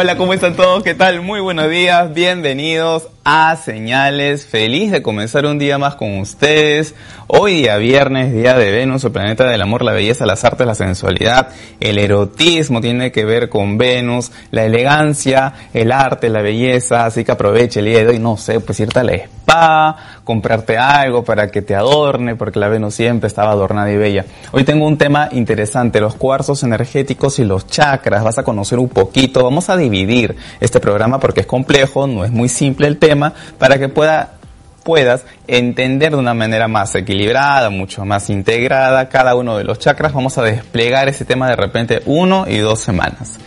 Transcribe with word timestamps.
Hola, 0.00 0.16
¿cómo 0.16 0.32
están 0.32 0.54
todos? 0.54 0.84
¿Qué 0.84 0.94
tal? 0.94 1.22
Muy 1.22 1.40
buenos 1.40 1.68
días, 1.68 2.14
bienvenidos 2.14 3.08
a 3.30 3.56
Señales. 3.56 4.46
Feliz 4.46 4.90
de 4.90 5.02
comenzar 5.02 5.44
un 5.44 5.58
día 5.58 5.76
más 5.76 5.96
con 5.96 6.18
ustedes. 6.18 6.94
Hoy 7.26 7.56
día 7.56 7.76
viernes, 7.76 8.32
día 8.32 8.56
de 8.56 8.70
Venus, 8.70 9.04
el 9.04 9.12
planeta 9.12 9.46
del 9.46 9.60
amor, 9.60 9.82
la 9.82 9.92
belleza, 9.92 10.24
las 10.24 10.46
artes, 10.46 10.66
la 10.66 10.74
sensualidad, 10.74 11.50
el 11.78 11.98
erotismo 11.98 12.80
tiene 12.80 13.12
que 13.12 13.26
ver 13.26 13.50
con 13.50 13.76
Venus, 13.76 14.32
la 14.50 14.64
elegancia, 14.64 15.52
el 15.74 15.92
arte, 15.92 16.30
la 16.30 16.40
belleza, 16.40 17.04
así 17.04 17.24
que 17.24 17.32
aproveche 17.32 17.80
el 17.80 17.86
día 17.86 17.98
de 17.98 18.06
hoy, 18.06 18.18
no 18.18 18.38
sé, 18.38 18.60
pues 18.60 18.80
irte 18.80 19.00
a 19.00 19.04
la 19.04 19.12
spa, 19.12 19.96
comprarte 20.24 20.78
algo 20.78 21.22
para 21.22 21.50
que 21.50 21.60
te 21.60 21.74
adorne, 21.74 22.34
porque 22.34 22.58
la 22.58 22.68
Venus 22.68 22.94
siempre 22.94 23.26
estaba 23.26 23.50
adornada 23.50 23.92
y 23.92 23.98
bella. 23.98 24.24
Hoy 24.52 24.64
tengo 24.64 24.86
un 24.86 24.96
tema 24.96 25.28
interesante, 25.32 26.00
los 26.00 26.14
cuarzos 26.14 26.62
energéticos 26.62 27.38
y 27.40 27.44
los 27.44 27.66
chakras, 27.66 28.24
vas 28.24 28.38
a 28.38 28.42
conocer 28.42 28.78
un 28.78 28.88
poquito, 28.88 29.44
vamos 29.44 29.68
a 29.68 29.76
dividir 29.76 30.34
este 30.60 30.80
programa 30.80 31.20
porque 31.20 31.40
es 31.40 31.46
complejo, 31.46 32.06
no 32.06 32.24
es 32.24 32.30
muy 32.30 32.48
simple 32.48 32.86
el 32.86 32.96
tema, 32.96 33.17
para 33.58 33.78
que 33.78 33.88
pueda 33.88 34.32
puedas 34.88 35.26
entender 35.46 36.12
de 36.12 36.16
una 36.16 36.32
manera 36.32 36.66
más 36.66 36.94
equilibrada, 36.94 37.68
mucho 37.68 38.06
más 38.06 38.30
integrada 38.30 39.10
cada 39.10 39.34
uno 39.34 39.58
de 39.58 39.64
los 39.64 39.78
chakras. 39.78 40.14
Vamos 40.14 40.38
a 40.38 40.42
desplegar 40.42 41.10
ese 41.10 41.26
tema 41.26 41.46
de 41.46 41.56
repente 41.56 42.00
uno 42.06 42.46
y 42.48 42.56
dos 42.56 42.80
semanas. 42.80 43.38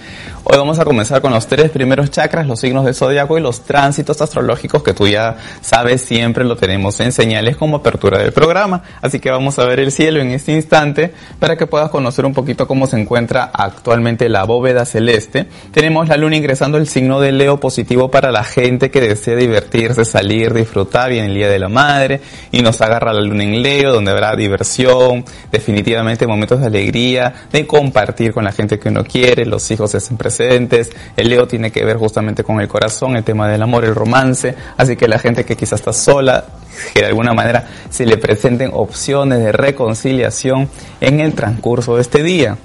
Hoy 0.44 0.58
vamos 0.58 0.80
a 0.80 0.86
comenzar 0.86 1.22
con 1.22 1.32
los 1.32 1.46
tres 1.46 1.70
primeros 1.70 2.10
chakras, 2.10 2.48
los 2.48 2.60
signos 2.60 2.84
del 2.84 2.96
zodiaco 2.96 3.38
y 3.38 3.42
los 3.42 3.62
tránsitos 3.62 4.20
astrológicos 4.24 4.82
que 4.82 4.92
tú 4.92 5.08
ya 5.08 5.38
sabes, 5.62 6.02
siempre 6.02 6.44
lo 6.44 6.56
tenemos 6.56 7.00
en 7.00 7.12
señales 7.12 7.58
como 7.58 7.78
apertura 7.78 8.18
del 8.18 8.34
programa. 8.34 8.82
Así 9.04 9.20
que 9.20 9.30
vamos 9.30 9.60
a 9.60 9.66
ver 9.66 9.80
el 9.80 9.92
cielo 9.92 10.20
en 10.20 10.32
este 10.32 10.52
instante 10.52 11.14
para 11.38 11.58
que 11.58 11.68
puedas 11.68 11.92
conocer 11.92 12.26
un 12.26 12.34
poquito 12.34 12.68
cómo 12.68 12.88
se 12.88 13.00
encuentra 13.00 13.52
actualmente 13.54 14.30
la 14.30 14.44
bóveda 14.44 14.84
celeste. 14.84 15.46
Tenemos 15.72 16.10
la 16.10 16.18
luna 16.18 16.38
ingresando 16.38 16.80
el 16.80 16.88
signo 16.88 17.22
de 17.22 17.32
Leo 17.32 17.60
positivo 17.60 18.10
para 18.10 18.32
la 18.32 18.44
gente 18.44 18.90
que 18.90 19.00
desea 19.00 19.36
divertirse, 19.36 20.06
salir, 20.06 20.56
disfrutar 20.56 21.12
bien 21.12 21.26
el 21.26 21.36
día 21.36 21.50
de 21.50 21.60
la 21.60 21.70
madre 21.70 22.20
y 22.52 22.64
nos 22.64 22.82
agarra 22.82 23.14
la 23.14 23.22
luna 23.22 23.44
en 23.44 23.62
Leo 23.62 23.94
donde 23.94 24.10
habrá 24.10 24.36
diversión, 24.36 25.24
definitivamente 25.52 26.26
momentos 26.26 26.62
de 26.62 26.66
alegría, 26.66 27.32
de 27.52 27.68
compartir 27.68 28.34
con 28.34 28.44
la 28.44 28.52
gente 28.52 28.80
que 28.80 28.90
uno 28.90 29.04
quiere, 29.04 29.46
los 29.46 29.70
hijos 29.70 29.94
estén 29.94 30.18
el 30.40 31.30
Leo 31.30 31.48
tiene 31.48 31.72
que 31.72 31.84
ver 31.84 31.98
justamente 31.98 32.44
con 32.44 32.62
el 32.62 32.68
corazón, 32.68 33.16
el 33.16 33.24
tema 33.24 33.48
del 33.48 33.62
amor, 33.62 33.86
el 33.86 33.96
romance. 33.96 34.56
Así 34.78 34.96
que 34.96 35.08
la 35.08 35.20
gente 35.20 35.46
que 35.46 35.56
quizás 35.56 35.80
está 35.80 35.94
sola, 35.94 36.46
que 36.94 37.02
de 37.02 37.08
alguna 37.08 37.34
manera 37.34 37.68
se 37.90 38.06
le 38.06 38.18
presenten 38.18 38.72
opciones 38.74 39.40
de 39.40 39.52
reconciliación 39.52 40.70
en 41.00 41.20
el 41.20 41.34
transcurso 41.34 41.96
de 41.96 42.02
este 42.02 42.24
día. 42.24 42.58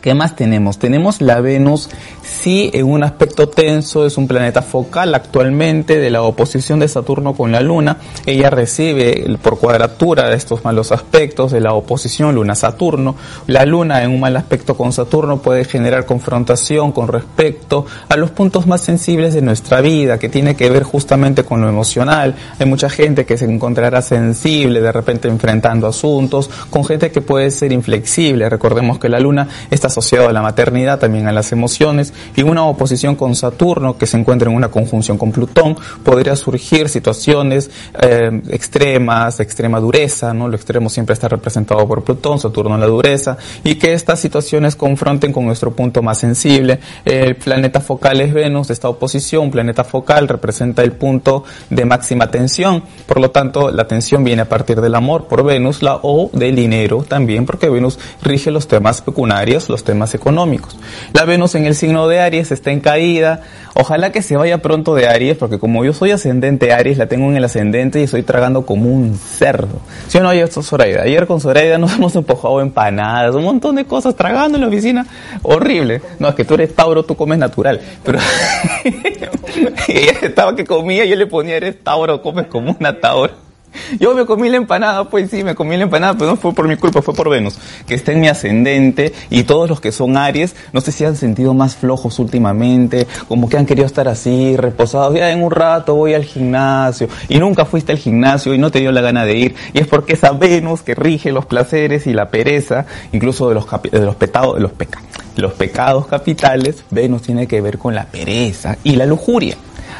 ¿Qué 0.00 0.14
más 0.14 0.34
tenemos? 0.34 0.80
Tenemos 0.80 1.20
la 1.20 1.40
Venus 1.40 1.88
sí 2.32 2.70
en 2.72 2.86
un 2.86 3.04
aspecto 3.04 3.48
tenso, 3.48 4.06
es 4.06 4.16
un 4.16 4.26
planeta 4.26 4.62
focal 4.62 5.14
actualmente 5.14 5.98
de 5.98 6.10
la 6.10 6.22
oposición 6.22 6.78
de 6.80 6.88
Saturno 6.88 7.34
con 7.34 7.52
la 7.52 7.60
Luna. 7.60 7.98
Ella 8.26 8.50
recibe 8.50 9.36
por 9.40 9.58
cuadratura 9.58 10.32
estos 10.32 10.64
malos 10.64 10.92
aspectos 10.92 11.52
de 11.52 11.60
la 11.60 11.74
oposición 11.74 12.34
Luna-Saturno. 12.34 13.14
La 13.46 13.64
Luna 13.64 14.02
en 14.02 14.10
un 14.10 14.20
mal 14.20 14.36
aspecto 14.36 14.76
con 14.76 14.92
Saturno 14.92 15.38
puede 15.38 15.64
generar 15.64 16.06
confrontación 16.06 16.92
con 16.92 17.08
respecto 17.08 17.86
a 18.08 18.16
los 18.16 18.30
puntos 18.30 18.66
más 18.66 18.80
sensibles 18.80 19.34
de 19.34 19.42
nuestra 19.42 19.80
vida, 19.80 20.18
que 20.18 20.28
tiene 20.28 20.56
que 20.56 20.70
ver 20.70 20.82
justamente 20.82 21.44
con 21.44 21.60
lo 21.60 21.68
emocional. 21.68 22.34
Hay 22.58 22.66
mucha 22.66 22.88
gente 22.88 23.26
que 23.26 23.36
se 23.36 23.44
encontrará 23.44 24.02
sensible 24.02 24.80
de 24.80 24.92
repente 24.92 25.28
enfrentando 25.28 25.86
asuntos, 25.86 26.50
con 26.70 26.84
gente 26.84 27.10
que 27.10 27.20
puede 27.20 27.50
ser 27.50 27.72
inflexible. 27.72 28.48
Recordemos 28.48 28.98
que 28.98 29.08
la 29.08 29.20
Luna 29.20 29.48
está 29.70 29.88
asociada 29.88 30.30
a 30.30 30.32
la 30.32 30.42
maternidad, 30.42 30.98
también 30.98 31.28
a 31.28 31.32
las 31.32 31.52
emociones 31.52 32.12
y 32.36 32.42
una 32.42 32.64
oposición 32.64 33.16
con 33.16 33.34
Saturno 33.34 33.96
que 33.96 34.06
se 34.06 34.16
encuentra 34.16 34.50
en 34.50 34.56
una 34.56 34.68
conjunción 34.68 35.18
con 35.18 35.32
Plutón, 35.32 35.76
podría 36.04 36.36
surgir 36.36 36.88
situaciones 36.88 37.70
eh, 38.00 38.42
extremas, 38.48 39.40
extrema 39.40 39.80
dureza, 39.80 40.32
¿no? 40.32 40.48
Lo 40.48 40.56
extremo 40.56 40.88
siempre 40.88 41.14
está 41.14 41.28
representado 41.28 41.86
por 41.86 42.04
Plutón, 42.04 42.38
Saturno 42.38 42.74
en 42.74 42.80
la 42.80 42.86
dureza, 42.86 43.36
y 43.64 43.76
que 43.76 43.92
estas 43.92 44.20
situaciones 44.20 44.76
confronten 44.76 45.32
con 45.32 45.46
nuestro 45.46 45.72
punto 45.72 46.02
más 46.02 46.18
sensible. 46.18 46.80
El 47.04 47.36
planeta 47.36 47.80
focal 47.80 48.20
es 48.20 48.32
Venus, 48.32 48.70
esta 48.70 48.88
oposición, 48.88 49.50
planeta 49.50 49.84
focal 49.84 50.28
representa 50.28 50.82
el 50.82 50.92
punto 50.92 51.44
de 51.70 51.84
máxima 51.84 52.30
tensión, 52.30 52.82
por 53.06 53.20
lo 53.20 53.30
tanto 53.30 53.70
la 53.70 53.86
tensión 53.86 54.24
viene 54.24 54.42
a 54.42 54.48
partir 54.48 54.80
del 54.80 54.94
amor 54.94 55.26
por 55.26 55.44
Venus, 55.44 55.82
la 55.82 55.98
O 56.02 56.30
del 56.32 56.56
dinero 56.56 57.04
también, 57.06 57.46
porque 57.46 57.68
Venus 57.68 57.98
rige 58.22 58.50
los 58.50 58.68
temas 58.68 59.02
pecunarios, 59.02 59.68
los 59.68 59.84
temas 59.84 60.14
económicos. 60.14 60.76
La 61.12 61.24
Venus 61.24 61.54
en 61.54 61.66
el 61.66 61.74
signo 61.74 62.08
de 62.08 62.11
Aries 62.20 62.52
está 62.52 62.70
en 62.70 62.80
caída, 62.80 63.42
ojalá 63.74 64.12
que 64.12 64.22
se 64.22 64.36
vaya 64.36 64.58
pronto 64.58 64.94
de 64.94 65.08
Aries, 65.08 65.36
porque 65.36 65.58
como 65.58 65.84
yo 65.84 65.92
soy 65.92 66.10
ascendente 66.10 66.72
Aries, 66.72 66.98
la 66.98 67.06
tengo 67.06 67.28
en 67.28 67.36
el 67.36 67.44
ascendente 67.44 68.00
y 68.00 68.04
estoy 68.04 68.22
tragando 68.22 68.66
como 68.66 68.90
un 68.90 69.16
cerdo. 69.16 69.80
¿Sí 70.08 70.18
o 70.18 70.22
no? 70.22 70.28
Ayer, 70.28 70.48
Zoraida. 70.48 71.02
Ayer 71.02 71.26
con 71.26 71.40
Zoraida 71.40 71.78
nos 71.78 71.92
hemos 71.96 72.14
empujado 72.16 72.60
empanadas, 72.60 73.34
un 73.34 73.44
montón 73.44 73.76
de 73.76 73.84
cosas 73.84 74.14
tragando 74.16 74.56
en 74.56 74.62
la 74.62 74.68
oficina. 74.68 75.06
Horrible. 75.42 76.02
No, 76.18 76.28
es 76.28 76.34
que 76.34 76.44
tú 76.44 76.54
eres 76.54 76.74
Tauro, 76.74 77.02
tú 77.04 77.16
comes 77.16 77.38
natural. 77.38 77.80
Pero 78.04 78.18
ella 79.88 80.12
estaba 80.22 80.54
que 80.54 80.64
comía, 80.64 81.04
yo 81.04 81.16
le 81.16 81.26
ponía, 81.26 81.56
eres 81.56 81.82
Tauro, 81.82 82.22
comes 82.22 82.46
como 82.46 82.76
una 82.78 83.00
Tauro. 83.00 83.51
Yo 83.98 84.14
me 84.14 84.26
comí 84.26 84.48
la 84.48 84.56
empanada, 84.56 85.08
pues 85.08 85.30
sí, 85.30 85.44
me 85.44 85.54
comí 85.54 85.76
la 85.76 85.84
empanada, 85.84 86.14
pero 86.14 86.30
no 86.30 86.36
fue 86.36 86.52
por 86.52 86.68
mi 86.68 86.76
culpa, 86.76 87.02
fue 87.02 87.14
por 87.14 87.28
Venus, 87.28 87.58
que 87.86 87.94
está 87.94 88.12
en 88.12 88.20
mi 88.20 88.28
ascendente 88.28 89.12
y 89.30 89.44
todos 89.44 89.68
los 89.68 89.80
que 89.80 89.92
son 89.92 90.16
Aries, 90.16 90.54
no 90.72 90.80
sé 90.80 90.92
si 90.92 91.04
han 91.04 91.16
sentido 91.16 91.54
más 91.54 91.76
flojos 91.76 92.18
últimamente, 92.18 93.06
como 93.28 93.48
que 93.48 93.56
han 93.56 93.66
querido 93.66 93.86
estar 93.86 94.08
así, 94.08 94.56
reposados, 94.56 95.14
ya 95.14 95.30
en 95.30 95.42
un 95.42 95.50
rato 95.50 95.94
voy 95.94 96.14
al 96.14 96.24
gimnasio 96.24 97.08
y 97.28 97.38
nunca 97.38 97.64
fuiste 97.64 97.92
al 97.92 97.98
gimnasio 97.98 98.54
y 98.54 98.58
no 98.58 98.70
te 98.70 98.80
dio 98.80 98.92
la 98.92 99.00
gana 99.00 99.24
de 99.24 99.36
ir 99.36 99.54
y 99.72 99.80
es 99.80 99.86
porque 99.86 100.14
esa 100.14 100.32
Venus 100.32 100.82
que 100.82 100.94
rige 100.94 101.32
los 101.32 101.46
placeres 101.46 102.06
y 102.06 102.12
la 102.12 102.30
pereza, 102.30 102.86
incluso 103.12 103.48
de 103.48 103.54
los, 103.54 103.66
de 103.90 104.00
los, 104.00 104.16
petados, 104.16 104.54
de 104.54 104.60
los, 104.60 104.72
peca, 104.72 105.00
los 105.36 105.52
pecados 105.52 106.06
capitales, 106.06 106.84
Venus 106.90 107.22
tiene 107.22 107.46
que 107.46 107.60
ver 107.60 107.78
con 107.78 107.94
la 107.94 108.04
pereza 108.04 108.76
y 108.84 108.96
la 108.96 109.06
lujuria. 109.06 109.56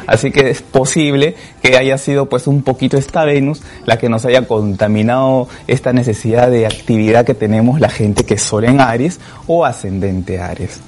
Así 0.07 0.31
que 0.31 0.49
es 0.49 0.61
posible 0.61 1.35
que 1.61 1.77
haya 1.77 1.97
sido 1.97 2.27
pues 2.27 2.47
un 2.47 2.63
poquito 2.63 2.97
esta 2.97 3.25
Venus 3.25 3.61
la 3.85 3.97
que 3.97 4.09
nos 4.09 4.25
haya 4.25 4.47
contaminado 4.47 5.47
esta 5.67 5.93
necesidad 5.93 6.49
de 6.49 6.65
actividad 6.65 7.25
que 7.25 7.33
tenemos 7.33 7.79
la 7.79 7.89
gente 7.89 8.25
que 8.25 8.35
es 8.35 8.41
Sol 8.41 8.65
en 8.65 8.81
Aries 8.81 9.19
o 9.47 9.65
ascendente 9.65 10.39
Aries. 10.39 10.81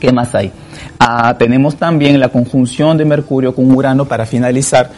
¿Qué 0.00 0.12
más 0.12 0.34
hay? 0.34 0.52
Ah, 0.98 1.36
tenemos 1.38 1.76
también 1.76 2.20
la 2.20 2.28
conjunción 2.28 2.96
de 2.96 3.04
Mercurio 3.04 3.54
con 3.54 3.70
Urano 3.70 4.04
para 4.04 4.26
finalizar 4.26 4.90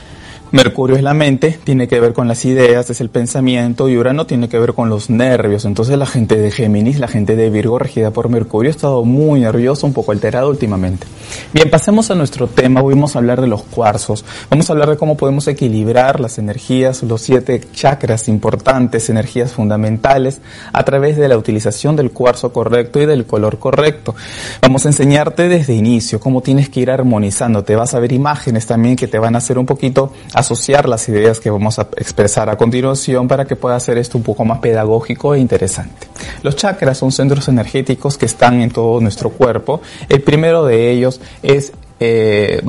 Mercurio 0.53 0.97
es 0.97 1.03
la 1.05 1.15
mente, 1.15 1.61
tiene 1.63 1.87
que 1.87 2.01
ver 2.01 2.13
con 2.13 2.27
las 2.27 2.45
ideas, 2.45 2.91
es 2.91 3.01
el 3.01 3.09
pensamiento, 3.09 3.89
y 3.89 3.97
Urano 3.97 4.27
tiene 4.27 4.49
que 4.49 4.59
ver 4.59 4.75
con 4.75 4.89
los 4.89 5.09
nervios. 5.09 5.65
Entonces 5.65 5.97
la 5.97 6.07
gente 6.07 6.37
de 6.37 6.51
Géminis, 6.51 6.99
la 6.99 7.07
gente 7.07 7.37
de 7.37 7.51
Virgo 7.51 7.79
regida 7.79 8.11
por 8.11 8.29
Mercurio, 8.29 8.69
ha 8.69 8.75
estado 8.75 9.05
muy 9.05 9.41
nervioso, 9.41 9.87
un 9.87 9.93
poco 9.93 10.11
alterado 10.11 10.51
últimamente. 10.51 11.07
Bien, 11.53 11.71
pasemos 11.71 12.11
a 12.11 12.17
nuestro 12.17 12.49
tema, 12.49 12.83
hoy 12.83 12.95
vamos 12.95 13.15
a 13.15 13.21
hablar 13.21 13.41
de 13.41 13.47
los 13.47 13.63
cuarzos, 13.63 14.25
vamos 14.51 14.69
a 14.69 14.73
hablar 14.73 14.91
de 14.91 14.97
cómo 14.97 15.17
podemos 15.17 15.47
equilibrar 15.47 16.19
las 16.19 16.39
energías, 16.39 17.05
los 17.05 17.23
siete 17.23 17.61
chakras 17.73 18.27
importantes, 18.27 19.09
energías 19.09 19.53
fundamentales, 19.53 20.41
a 20.73 20.83
través 20.85 21.17
de 21.17 21.29
la 21.29 21.39
utilización 21.39 21.95
del 21.95 22.11
cuarzo 22.11 22.53
correcto 22.53 23.01
y 23.01 23.07
del 23.07 23.25
color 23.25 23.61
correcto. 23.61 24.17
Vamos 24.63 24.85
a 24.85 24.89
enseñarte 24.89 25.49
desde 25.49 25.75
inicio 25.75 26.19
cómo 26.19 26.41
tienes 26.41 26.69
que 26.69 26.81
ir 26.81 26.91
armonizando, 26.91 27.63
te 27.63 27.77
vas 27.77 27.95
a 27.95 28.01
ver 28.01 28.11
imágenes 28.11 28.67
también 28.67 28.97
que 28.97 29.07
te 29.07 29.21
van 29.21 29.37
a 29.37 29.39
hacer 29.39 29.57
un 29.57 29.67
poquito 29.67 30.13
asociar 30.41 30.89
las 30.89 31.09
ideas 31.09 31.41
que 31.41 31.51
vamos 31.51 31.79
a 31.79 31.83
expresar 31.97 32.49
a 32.51 32.57
continuación 32.57 33.29
para 33.29 33.45
que 33.45 33.57
pueda 33.57 33.77
hacer 33.77 33.99
esto 33.99 34.19
un 34.19 34.25
poco 34.25 34.45
más 34.45 34.59
pedagógico 34.59 35.35
e 35.35 35.39
interesante. 35.39 36.09
Los 36.43 36.57
chakras 36.57 36.99
son 36.99 37.13
centros 37.13 37.49
energéticos 37.49 38.19
que 38.19 38.27
están 38.27 38.61
en 38.61 38.71
todo 38.71 39.01
nuestro 39.01 39.31
cuerpo. 39.31 39.81
El 40.09 40.23
primero 40.23 40.65
de 40.65 40.91
ellos 40.91 41.21
es 41.43 41.73
eh, 42.03 42.63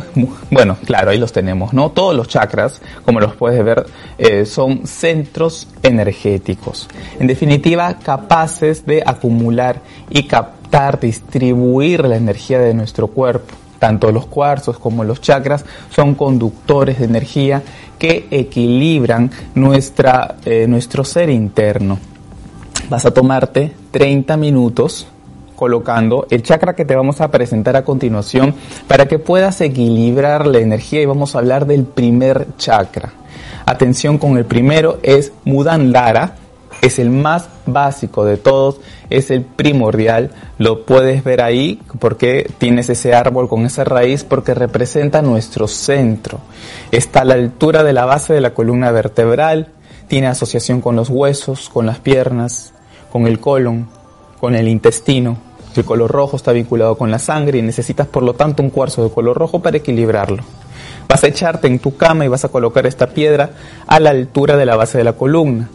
bueno, 0.50 0.78
claro, 0.86 1.12
ahí 1.12 1.18
los 1.18 1.32
tenemos, 1.32 1.74
¿no? 1.74 1.92
Todos 1.92 2.14
los 2.14 2.28
chakras, 2.28 2.82
como 3.06 3.22
los 3.22 3.34
puedes 3.34 3.64
ver, 3.64 3.86
eh, 4.18 4.46
son 4.46 4.86
centros 4.86 5.70
energéticos. 5.82 6.90
En 7.18 7.28
definitiva, 7.28 7.98
capaces 8.00 8.86
de 8.86 9.02
acumular 9.06 9.82
y 10.10 10.24
captar, 10.24 11.00
distribuir 11.00 12.06
la 12.06 12.18
energía 12.18 12.60
de 12.60 12.74
nuestro 12.74 13.08
cuerpo 13.08 13.61
tanto 13.82 14.12
los 14.12 14.28
cuarzos 14.28 14.78
como 14.78 15.04
los 15.04 15.22
chakras 15.22 15.66
son 15.90 16.14
conductores 16.14 17.00
de 17.00 17.06
energía 17.06 17.64
que 17.98 18.28
equilibran 18.30 19.32
nuestra, 19.56 20.36
eh, 20.46 20.68
nuestro 20.68 21.04
ser 21.04 21.32
interno. 21.32 21.98
Vas 22.92 23.08
a 23.08 23.12
tomarte 23.12 23.74
30 23.90 24.38
minutos 24.38 25.08
colocando 25.56 26.28
el 26.30 26.44
chakra 26.44 26.76
que 26.76 26.86
te 26.86 26.96
vamos 26.96 27.22
a 27.22 27.32
presentar 27.32 27.76
a 27.76 27.84
continuación 27.84 28.54
para 28.88 29.08
que 29.08 29.18
puedas 29.18 29.60
equilibrar 29.62 30.46
la 30.46 30.60
energía 30.60 31.02
y 31.02 31.08
vamos 31.08 31.34
a 31.34 31.40
hablar 31.40 31.66
del 31.66 31.86
primer 31.86 32.50
chakra. 32.58 33.14
Atención 33.66 34.20
con 34.20 34.38
el 34.38 34.46
primero 34.46 35.00
es 35.02 35.34
Mudandara, 35.44 36.36
es 36.82 36.98
el 36.98 37.12
más 37.12 37.48
básico 37.68 38.26
de 38.26 38.38
todos, 38.38 38.82
es 39.10 39.30
el 39.30 39.44
primordial, 39.44 40.32
lo 40.58 40.84
puedes 40.86 41.24
ver 41.24 41.42
ahí 41.42 41.80
porque 42.00 42.50
tienes 42.58 42.90
ese 42.90 43.14
árbol 43.14 43.48
con 43.48 43.66
esa 43.66 43.84
raíz 43.84 44.24
porque 44.24 44.54
representa 44.56 45.22
nuestro 45.22 45.68
centro. 45.68 46.40
Está 46.92 47.22
a 47.22 47.26
la 47.26 47.36
altura 47.36 47.84
de 47.84 47.94
la 47.94 48.06
base 48.06 48.34
de 48.34 48.42
la 48.42 48.54
columna 48.54 48.92
vertebral, 48.92 49.68
tiene 50.08 50.28
asociación 50.28 50.82
con 50.82 50.96
los 50.96 51.10
huesos, 51.10 51.70
con 51.70 51.86
las 51.86 52.00
piernas, 52.00 52.74
con 53.12 53.28
el 53.28 53.40
colon, 53.40 53.88
con 54.40 54.56
el 54.56 54.68
intestino. 54.68 55.38
El 55.76 55.86
color 55.86 56.12
rojo 56.12 56.36
está 56.36 56.52
vinculado 56.52 56.98
con 56.98 57.12
la 57.12 57.20
sangre 57.20 57.60
y 57.60 57.62
necesitas 57.62 58.08
por 58.08 58.24
lo 58.24 58.34
tanto 58.34 58.62
un 58.62 58.72
cuarzo 58.72 59.04
de 59.04 59.14
color 59.14 59.38
rojo 59.38 59.62
para 59.62 59.78
equilibrarlo. 59.78 60.44
Vas 61.08 61.24
a 61.24 61.28
echarte 61.28 61.68
en 61.68 61.80
tu 61.80 61.96
cama 61.96 62.26
y 62.26 62.28
vas 62.28 62.44
a 62.44 62.50
colocar 62.50 62.86
esta 62.88 63.08
piedra 63.08 63.52
a 63.88 64.00
la 64.00 64.10
altura 64.10 64.58
de 64.58 64.66
la 64.66 64.76
base 64.76 64.98
de 64.98 65.04
la 65.04 65.14
columna 65.14 65.70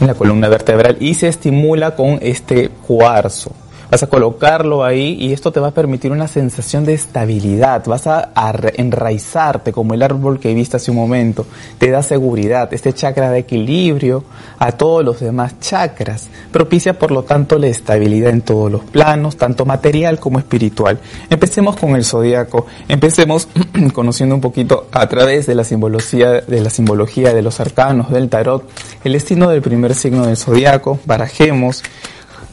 en 0.00 0.06
la 0.06 0.14
columna 0.14 0.48
vertebral 0.48 0.96
y 1.00 1.14
se 1.14 1.28
estimula 1.28 1.94
con 1.94 2.18
este 2.22 2.68
cuarzo. 2.68 3.52
Vas 3.94 4.02
a 4.02 4.08
colocarlo 4.08 4.82
ahí 4.82 5.16
y 5.20 5.32
esto 5.32 5.52
te 5.52 5.60
va 5.60 5.68
a 5.68 5.70
permitir 5.70 6.10
una 6.10 6.26
sensación 6.26 6.84
de 6.84 6.94
estabilidad. 6.94 7.84
Vas 7.86 8.08
a, 8.08 8.32
enraizarte 8.76 9.70
como 9.70 9.94
el 9.94 10.02
árbol 10.02 10.40
que 10.40 10.52
viste 10.52 10.78
hace 10.78 10.90
un 10.90 10.96
momento. 10.96 11.46
Te 11.78 11.92
da 11.92 12.02
seguridad. 12.02 12.74
Este 12.74 12.92
chakra 12.92 13.30
de 13.30 13.38
equilibrio 13.38 14.24
a 14.58 14.72
todos 14.72 15.04
los 15.04 15.20
demás 15.20 15.60
chakras. 15.60 16.26
Propicia 16.50 16.98
por 16.98 17.12
lo 17.12 17.22
tanto 17.22 17.56
la 17.56 17.68
estabilidad 17.68 18.30
en 18.30 18.42
todos 18.42 18.68
los 18.68 18.82
planos, 18.82 19.36
tanto 19.36 19.64
material 19.64 20.18
como 20.18 20.40
espiritual. 20.40 20.98
Empecemos 21.30 21.76
con 21.76 21.94
el 21.94 22.04
zodiaco. 22.04 22.66
Empecemos 22.88 23.46
conociendo 23.92 24.34
un 24.34 24.40
poquito 24.40 24.88
a 24.90 25.08
través 25.08 25.46
de 25.46 25.54
la 25.54 25.62
simbología 25.62 26.40
de 26.40 26.60
la 26.60 26.70
simbología 26.70 27.32
de 27.32 27.42
los 27.42 27.60
arcanos 27.60 28.10
del 28.10 28.28
tarot 28.28 28.68
el 29.04 29.12
destino 29.12 29.50
del 29.50 29.62
primer 29.62 29.94
signo 29.94 30.26
del 30.26 30.36
zodiaco. 30.36 30.98
Barajemos 31.06 31.84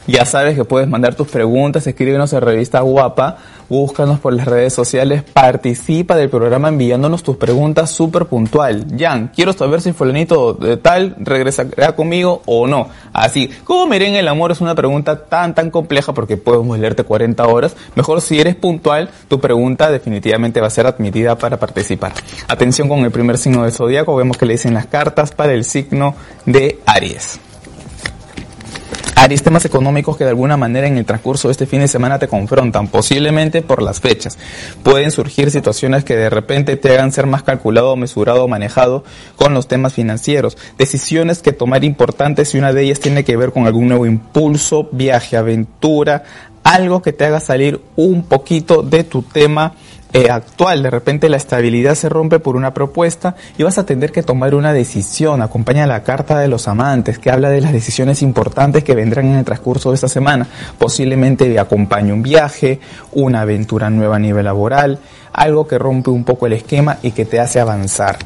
ya 0.06 0.24
sabes 0.24 0.56
que 0.56 0.64
puedes 0.64 0.88
mandar 0.88 1.14
tus 1.14 1.28
preguntas, 1.28 1.86
escríbenos 1.86 2.32
en 2.32 2.40
Revista 2.40 2.80
Guapa, 2.80 3.38
búscanos 3.68 4.20
por 4.20 4.32
las 4.34 4.46
redes 4.46 4.74
sociales, 4.74 5.22
participa 5.22 6.16
del 6.16 6.28
programa 6.28 6.68
enviándonos 6.68 7.22
tus 7.22 7.36
preguntas 7.36 7.90
súper 7.90 8.26
puntual. 8.26 8.86
Jan, 8.98 9.30
quiero 9.34 9.52
saber 9.52 9.80
si 9.80 9.92
fulanito 9.92 10.54
de 10.54 10.76
tal 10.76 11.14
regresará 11.18 11.96
conmigo 11.96 12.42
o 12.46 12.66
no. 12.66 12.88
Así, 13.12 13.50
¿cómo 13.64 13.86
me 13.86 13.96
en 13.96 14.16
el 14.16 14.28
amor? 14.28 14.52
Es 14.52 14.60
una 14.60 14.74
pregunta 14.74 15.24
tan, 15.24 15.54
tan 15.54 15.70
compleja 15.70 16.12
porque 16.12 16.36
podemos 16.36 16.78
leerte 16.78 17.04
40 17.04 17.46
horas. 17.46 17.76
Mejor 17.94 18.20
si 18.20 18.40
eres 18.40 18.56
puntual, 18.56 19.10
tu 19.28 19.40
pregunta 19.40 19.90
definitivamente 19.90 20.60
va 20.60 20.66
a 20.66 20.70
ser 20.70 20.86
admitida 20.86 21.36
para 21.36 21.58
participar. 21.58 22.12
Atención 22.48 22.88
con 22.88 23.00
el 23.00 23.10
primer 23.10 23.38
signo 23.38 23.62
del 23.62 23.72
zodiaco, 23.72 24.16
vemos 24.16 24.36
que 24.36 24.46
le 24.46 24.54
dicen 24.54 24.74
las 24.74 24.86
cartas 24.86 25.32
para 25.32 25.52
el 25.52 25.64
signo 25.64 26.14
de 26.44 26.80
Aries. 26.86 27.51
Aries, 29.22 29.44
temas 29.44 29.64
económicos 29.64 30.16
que 30.16 30.24
de 30.24 30.30
alguna 30.30 30.56
manera 30.56 30.88
en 30.88 30.98
el 30.98 31.04
transcurso 31.04 31.46
de 31.46 31.52
este 31.52 31.64
fin 31.64 31.78
de 31.78 31.86
semana 31.86 32.18
te 32.18 32.26
confrontan, 32.26 32.88
posiblemente 32.88 33.62
por 33.62 33.80
las 33.80 34.00
fechas. 34.00 34.36
Pueden 34.82 35.12
surgir 35.12 35.52
situaciones 35.52 36.02
que 36.02 36.16
de 36.16 36.28
repente 36.28 36.76
te 36.76 36.90
hagan 36.90 37.12
ser 37.12 37.26
más 37.26 37.44
calculado, 37.44 37.94
mesurado, 37.94 38.48
manejado 38.48 39.04
con 39.36 39.54
los 39.54 39.68
temas 39.68 39.94
financieros. 39.94 40.58
Decisiones 40.76 41.40
que 41.40 41.52
tomar 41.52 41.84
importantes 41.84 42.52
y 42.52 42.58
una 42.58 42.72
de 42.72 42.82
ellas 42.82 42.98
tiene 42.98 43.22
que 43.22 43.36
ver 43.36 43.52
con 43.52 43.68
algún 43.68 43.86
nuevo 43.86 44.06
impulso, 44.06 44.88
viaje, 44.90 45.36
aventura, 45.36 46.24
algo 46.64 47.02
que 47.02 47.12
te 47.12 47.24
haga 47.24 47.40
salir 47.40 47.80
un 47.96 48.24
poquito 48.24 48.82
de 48.82 49.04
tu 49.04 49.22
tema 49.22 49.74
eh, 50.14 50.30
actual. 50.30 50.82
De 50.82 50.90
repente 50.90 51.30
la 51.30 51.38
estabilidad 51.38 51.94
se 51.94 52.10
rompe 52.10 52.38
por 52.38 52.54
una 52.54 52.74
propuesta 52.74 53.34
y 53.56 53.62
vas 53.62 53.78
a 53.78 53.86
tener 53.86 54.12
que 54.12 54.22
tomar 54.22 54.54
una 54.54 54.74
decisión. 54.74 55.40
Acompaña 55.40 55.86
la 55.86 56.02
carta 56.02 56.38
de 56.38 56.48
los 56.48 56.68
amantes 56.68 57.18
que 57.18 57.30
habla 57.30 57.48
de 57.48 57.62
las 57.62 57.72
decisiones 57.72 58.20
importantes 58.20 58.84
que 58.84 58.94
vendrán 58.94 59.26
en 59.26 59.36
el 59.36 59.44
transcurso 59.44 59.88
de 59.88 59.94
esta 59.94 60.08
semana. 60.08 60.46
Posiblemente 60.78 61.58
acompañe 61.58 62.12
un 62.12 62.22
viaje, 62.22 62.78
una 63.12 63.40
aventura 63.40 63.88
nueva 63.88 64.16
a 64.16 64.18
nivel 64.18 64.44
laboral, 64.44 64.98
algo 65.32 65.66
que 65.66 65.78
rompe 65.78 66.10
un 66.10 66.24
poco 66.24 66.46
el 66.46 66.52
esquema 66.52 66.98
y 67.02 67.12
que 67.12 67.24
te 67.24 67.40
hace 67.40 67.58
avanzar. 67.58 68.18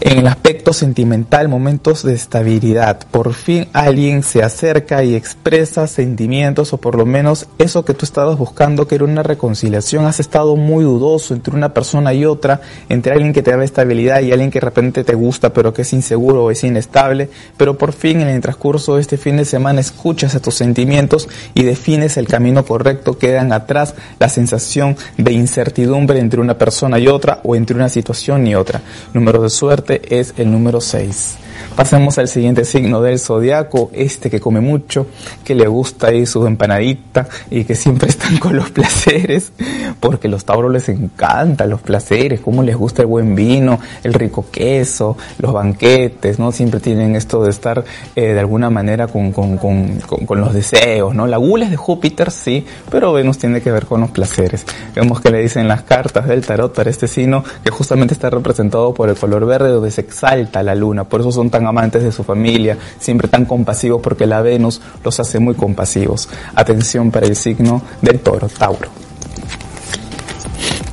En 0.00 0.16
el 0.16 0.28
aspecto 0.28 0.72
sentimental, 0.72 1.48
momentos 1.48 2.04
de 2.04 2.14
estabilidad. 2.14 3.00
Por 3.10 3.34
fin 3.34 3.66
alguien 3.72 4.22
se 4.22 4.44
acerca 4.44 5.02
y 5.02 5.16
expresa 5.16 5.88
sentimientos 5.88 6.72
o 6.72 6.76
por 6.76 6.94
lo 6.94 7.04
menos 7.04 7.48
eso 7.58 7.84
que 7.84 7.94
tú 7.94 8.04
estabas 8.04 8.38
buscando, 8.38 8.86
que 8.86 8.94
era 8.94 9.04
una 9.04 9.24
reconciliación. 9.24 10.06
Has 10.06 10.20
estado 10.20 10.54
muy 10.54 10.84
dudoso 10.84 11.34
entre 11.34 11.56
una 11.56 11.74
persona 11.74 12.14
y 12.14 12.24
otra, 12.24 12.60
entre 12.88 13.12
alguien 13.12 13.32
que 13.32 13.42
te 13.42 13.50
da 13.50 13.64
estabilidad 13.64 14.20
y 14.20 14.30
alguien 14.30 14.52
que 14.52 14.60
de 14.60 14.66
repente 14.66 15.02
te 15.02 15.14
gusta 15.14 15.52
pero 15.52 15.74
que 15.74 15.82
es 15.82 15.92
inseguro 15.92 16.44
o 16.44 16.50
es 16.52 16.62
inestable. 16.62 17.28
Pero 17.56 17.76
por 17.76 17.92
fin 17.92 18.20
en 18.20 18.28
el 18.28 18.40
transcurso 18.40 18.94
de 18.94 19.00
este 19.00 19.16
fin 19.16 19.36
de 19.36 19.44
semana 19.44 19.80
escuchas 19.80 20.36
a 20.36 20.40
tus 20.40 20.54
sentimientos 20.54 21.28
y 21.54 21.64
defines 21.64 22.16
el 22.18 22.28
camino 22.28 22.64
correcto. 22.64 23.18
Quedan 23.18 23.52
atrás 23.52 23.96
la 24.20 24.28
sensación 24.28 24.96
de 25.16 25.32
incertidumbre 25.32 26.20
entre 26.20 26.40
una 26.40 26.56
persona 26.56 27.00
y 27.00 27.08
otra 27.08 27.40
o 27.42 27.56
entre 27.56 27.74
una 27.74 27.88
situación 27.88 28.46
y 28.46 28.54
otra. 28.54 28.80
Número 29.12 29.42
de 29.42 29.50
suerte 29.50 29.87
es 29.90 30.34
el 30.36 30.50
número 30.50 30.80
6. 30.80 31.36
Pasemos 31.76 32.18
al 32.18 32.28
siguiente 32.28 32.64
signo 32.64 33.00
del 33.00 33.18
zodiaco, 33.18 33.90
este 33.92 34.30
que 34.30 34.40
come 34.40 34.60
mucho, 34.60 35.06
que 35.44 35.54
le 35.54 35.66
gusta 35.68 36.08
ahí 36.08 36.26
su 36.26 36.46
empanadita 36.46 37.28
y 37.50 37.64
que 37.64 37.74
siempre 37.74 38.08
están 38.08 38.38
con 38.38 38.56
los 38.56 38.70
placeres, 38.70 39.52
porque 40.00 40.28
los 40.28 40.44
tauros 40.44 40.72
les 40.72 40.88
encantan 40.88 41.70
los 41.70 41.80
placeres, 41.80 42.40
como 42.40 42.62
les 42.62 42.76
gusta 42.76 43.02
el 43.02 43.08
buen 43.08 43.34
vino, 43.34 43.78
el 44.02 44.14
rico 44.14 44.46
queso, 44.50 45.16
los 45.38 45.52
banquetes, 45.52 46.38
¿no? 46.38 46.52
Siempre 46.52 46.80
tienen 46.80 47.14
esto 47.16 47.42
de 47.44 47.50
estar 47.50 47.84
eh, 48.16 48.32
de 48.34 48.40
alguna 48.40 48.70
manera 48.70 49.06
con, 49.06 49.32
con, 49.32 49.56
con, 49.56 50.00
con, 50.00 50.40
los 50.40 50.52
deseos, 50.52 51.14
¿no? 51.14 51.26
La 51.26 51.36
gula 51.36 51.66
es 51.66 51.70
de 51.70 51.76
Júpiter, 51.76 52.30
sí, 52.30 52.64
pero 52.90 53.12
Venus 53.12 53.38
tiene 53.38 53.60
que 53.60 53.70
ver 53.70 53.86
con 53.86 54.00
los 54.00 54.10
placeres. 54.10 54.64
Vemos 54.94 55.20
que 55.20 55.30
le 55.30 55.40
dicen 55.40 55.68
las 55.68 55.82
cartas 55.82 56.26
del 56.26 56.44
tarot 56.44 56.74
para 56.74 56.90
este 56.90 57.06
signo 57.06 57.44
que 57.62 57.70
justamente 57.70 58.14
está 58.14 58.30
representado 58.30 58.94
por 58.94 59.08
el 59.08 59.16
color 59.16 59.46
verde 59.46 59.70
donde 59.70 59.90
se 59.90 60.00
exalta 60.00 60.62
la 60.62 60.74
luna, 60.74 61.04
por 61.04 61.20
eso 61.20 61.32
son 61.32 61.47
tan 61.50 61.66
amantes 61.66 62.02
de 62.02 62.12
su 62.12 62.24
familia, 62.24 62.76
siempre 62.98 63.28
tan 63.28 63.44
compasivos 63.44 64.00
porque 64.02 64.26
la 64.26 64.42
Venus 64.42 64.80
los 65.04 65.18
hace 65.20 65.38
muy 65.38 65.54
compasivos. 65.54 66.28
Atención 66.54 67.10
para 67.10 67.26
el 67.26 67.36
signo 67.36 67.82
del 68.02 68.20
toro, 68.20 68.48
Tauro. 68.48 68.88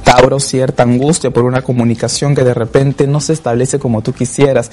Tauro, 0.03 0.39
cierta 0.39 0.83
angustia 0.83 1.31
por 1.31 1.43
una 1.43 1.61
comunicación 1.61 2.35
que 2.35 2.43
de 2.43 2.53
repente 2.53 3.07
no 3.07 3.19
se 3.19 3.33
establece 3.33 3.79
como 3.79 4.01
tú 4.01 4.13
quisieras 4.13 4.71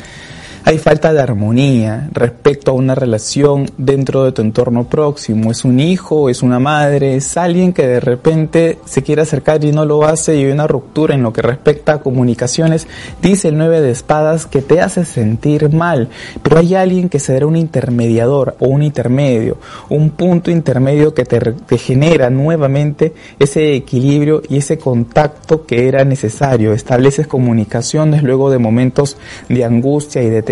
hay 0.64 0.78
falta 0.78 1.12
de 1.12 1.20
armonía 1.20 2.08
respecto 2.12 2.70
a 2.70 2.74
una 2.74 2.94
relación 2.94 3.70
dentro 3.78 4.24
de 4.24 4.32
tu 4.32 4.42
entorno 4.42 4.84
próximo. 4.84 5.50
Es 5.50 5.64
un 5.64 5.80
hijo, 5.80 6.28
es 6.28 6.42
una 6.42 6.60
madre, 6.60 7.16
es 7.16 7.36
alguien 7.36 7.72
que 7.72 7.86
de 7.86 8.00
repente 8.00 8.78
se 8.84 9.02
quiere 9.02 9.22
acercar 9.22 9.64
y 9.64 9.72
no 9.72 9.84
lo 9.84 10.04
hace 10.04 10.36
y 10.36 10.44
hay 10.44 10.52
una 10.52 10.66
ruptura 10.66 11.14
en 11.14 11.22
lo 11.22 11.32
que 11.32 11.42
respecta 11.42 11.94
a 11.94 12.00
comunicaciones. 12.00 12.86
Dice 13.20 13.48
el 13.48 13.58
9 13.58 13.80
de 13.80 13.90
espadas 13.90 14.46
que 14.46 14.62
te 14.62 14.80
hace 14.80 15.04
sentir 15.04 15.72
mal, 15.72 16.08
pero 16.42 16.58
hay 16.58 16.74
alguien 16.74 17.08
que 17.08 17.18
será 17.18 17.46
un 17.46 17.56
intermediador 17.56 18.56
o 18.60 18.68
un 18.68 18.82
intermedio, 18.82 19.58
un 19.88 20.10
punto 20.10 20.50
intermedio 20.50 21.12
que 21.12 21.24
te, 21.24 21.78
genera 21.78 22.30
nuevamente 22.30 23.14
ese 23.38 23.74
equilibrio 23.74 24.42
y 24.48 24.58
ese 24.58 24.78
contacto 24.78 25.66
que 25.66 25.88
era 25.88 26.04
necesario. 26.04 26.72
Estableces 26.72 27.26
comunicaciones 27.26 28.22
luego 28.22 28.50
de 28.50 28.58
momentos 28.58 29.16
de 29.48 29.64
angustia 29.64 30.22
y 30.22 30.30
de 30.30 30.42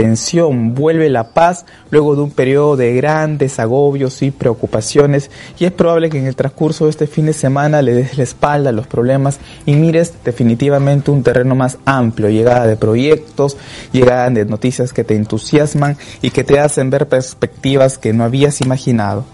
vuelve 0.74 1.08
la 1.10 1.34
paz 1.34 1.66
luego 1.90 2.16
de 2.16 2.22
un 2.22 2.30
periodo 2.30 2.76
de 2.76 2.94
grandes 2.94 3.58
agobios 3.58 4.22
y 4.22 4.30
preocupaciones 4.30 5.30
y 5.58 5.64
es 5.64 5.72
probable 5.72 6.10
que 6.10 6.18
en 6.18 6.26
el 6.26 6.36
transcurso 6.36 6.84
de 6.84 6.90
este 6.90 7.06
fin 7.06 7.26
de 7.26 7.32
semana 7.32 7.82
le 7.82 7.94
des 7.94 8.16
la 8.16 8.24
espalda 8.24 8.70
a 8.70 8.72
los 8.72 8.86
problemas 8.86 9.38
y 9.66 9.74
mires 9.74 10.14
definitivamente 10.24 11.10
un 11.10 11.22
terreno 11.22 11.54
más 11.54 11.78
amplio, 11.84 12.28
llegada 12.28 12.66
de 12.66 12.76
proyectos, 12.76 13.56
llegada 13.92 14.30
de 14.30 14.44
noticias 14.44 14.92
que 14.92 15.04
te 15.04 15.16
entusiasman 15.16 15.96
y 16.22 16.30
que 16.30 16.44
te 16.44 16.58
hacen 16.58 16.90
ver 16.90 17.08
perspectivas 17.08 17.98
que 17.98 18.12
no 18.12 18.24
habías 18.24 18.60
imaginado. 18.60 19.24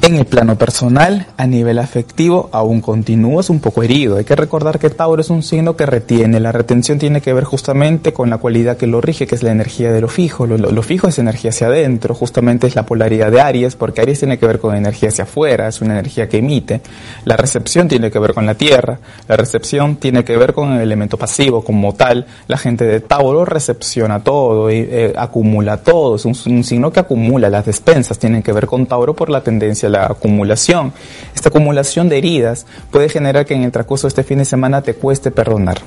En 0.00 0.14
el 0.14 0.26
plano 0.26 0.56
personal, 0.56 1.26
a 1.36 1.46
nivel 1.46 1.78
afectivo, 1.78 2.48
aún 2.52 2.80
continúas 2.80 3.50
un 3.50 3.58
poco 3.58 3.82
herido. 3.82 4.16
Hay 4.16 4.24
que 4.24 4.36
recordar 4.36 4.78
que 4.78 4.90
Tauro 4.90 5.20
es 5.20 5.28
un 5.28 5.42
signo 5.42 5.76
que 5.76 5.86
retiene. 5.86 6.38
La 6.38 6.52
retención 6.52 6.98
tiene 6.98 7.20
que 7.20 7.32
ver 7.34 7.44
justamente 7.44 8.12
con 8.12 8.30
la 8.30 8.38
cualidad 8.38 8.76
que 8.76 8.86
lo 8.86 9.00
rige, 9.00 9.26
que 9.26 9.34
es 9.34 9.42
la 9.42 9.50
energía 9.50 9.92
de 9.92 10.00
lo 10.00 10.08
fijo. 10.08 10.46
Lo, 10.46 10.82
fijo 10.82 11.08
es 11.08 11.18
energía 11.18 11.50
hacia 11.50 11.66
adentro, 11.66 12.14
justamente 12.14 12.68
es 12.68 12.76
la 12.76 12.86
polaridad 12.86 13.32
de 13.32 13.40
Aries, 13.40 13.74
porque 13.74 14.00
Aries 14.00 14.20
tiene 14.20 14.38
que 14.38 14.46
ver 14.46 14.60
con 14.60 14.76
energía 14.76 15.08
hacia 15.08 15.24
afuera, 15.24 15.68
es 15.68 15.80
una 15.80 15.94
energía 15.94 16.28
que 16.28 16.38
emite. 16.38 16.80
La 17.24 17.36
recepción 17.36 17.88
tiene 17.88 18.10
que 18.10 18.20
ver 18.20 18.34
con 18.34 18.46
la 18.46 18.54
tierra, 18.54 19.00
la 19.26 19.36
recepción 19.36 19.96
tiene 19.96 20.24
que 20.24 20.36
ver 20.36 20.54
con 20.54 20.72
el 20.72 20.80
elemento 20.80 21.18
pasivo 21.18 21.62
como 21.62 21.94
tal. 21.94 22.24
La 22.46 22.56
gente 22.56 22.84
de 22.84 23.00
Tauro 23.00 23.44
recepciona 23.44 24.22
todo 24.22 24.70
y 24.70 24.76
eh, 24.76 25.12
acumula 25.16 25.78
todo. 25.78 26.16
Es 26.16 26.24
un 26.24 26.64
signo 26.64 26.92
que 26.92 27.00
acumula. 27.00 27.50
Las 27.50 27.66
despensas 27.66 28.18
tienen 28.18 28.42
que 28.42 28.52
ver 28.52 28.66
con 28.66 28.86
Tauro 28.86 29.14
por 29.14 29.28
la 29.28 29.42
tendencia 29.42 29.87
la 29.88 30.06
acumulación. 30.06 30.92
Esta 31.34 31.48
acumulación 31.48 32.08
de 32.08 32.18
heridas 32.18 32.66
puede 32.90 33.08
generar 33.08 33.46
que 33.46 33.54
en 33.54 33.62
el 33.62 33.72
transcurso 33.72 34.06
de 34.06 34.10
este 34.10 34.24
fin 34.24 34.38
de 34.38 34.44
semana 34.44 34.82
te 34.82 34.94
cueste 34.94 35.30
perdonar. 35.30 35.78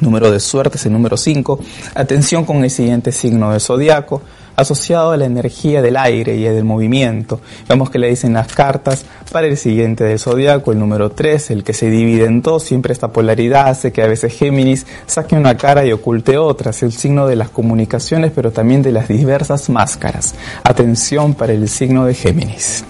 Número 0.00 0.30
de 0.30 0.40
suerte 0.40 0.76
es 0.76 0.86
el 0.86 0.92
número 0.92 1.16
5. 1.16 1.58
Atención 1.94 2.44
con 2.44 2.64
el 2.64 2.70
siguiente 2.70 3.12
signo 3.12 3.52
de 3.52 3.60
zodiaco, 3.60 4.22
asociado 4.56 5.12
a 5.12 5.16
la 5.16 5.24
energía 5.24 5.82
del 5.82 5.96
aire 5.96 6.36
y 6.36 6.42
del 6.42 6.64
movimiento. 6.64 7.40
Vemos 7.68 7.90
que 7.90 7.98
le 7.98 8.08
dicen 8.08 8.34
las 8.34 8.52
cartas 8.52 9.04
para 9.32 9.46
el 9.46 9.56
siguiente 9.56 10.04
del 10.04 10.18
zodiaco, 10.18 10.72
el 10.72 10.78
número 10.78 11.10
3, 11.10 11.50
el 11.50 11.64
que 11.64 11.72
se 11.72 11.90
divide 11.90 12.26
en 12.26 12.42
dos. 12.42 12.64
Siempre 12.64 12.92
esta 12.92 13.08
polaridad 13.08 13.68
hace 13.68 13.92
que 13.92 14.02
a 14.02 14.06
veces 14.06 14.34
Géminis 14.34 14.86
saque 15.06 15.36
una 15.36 15.56
cara 15.56 15.84
y 15.84 15.92
oculte 15.92 16.38
otra. 16.38 16.70
Es 16.70 16.82
el 16.82 16.92
signo 16.92 17.26
de 17.26 17.36
las 17.36 17.50
comunicaciones, 17.50 18.32
pero 18.34 18.52
también 18.52 18.82
de 18.82 18.92
las 18.92 19.08
diversas 19.08 19.68
máscaras. 19.70 20.34
Atención 20.62 21.34
para 21.34 21.52
el 21.52 21.68
signo 21.68 22.04
de 22.04 22.14
Géminis. 22.14 22.84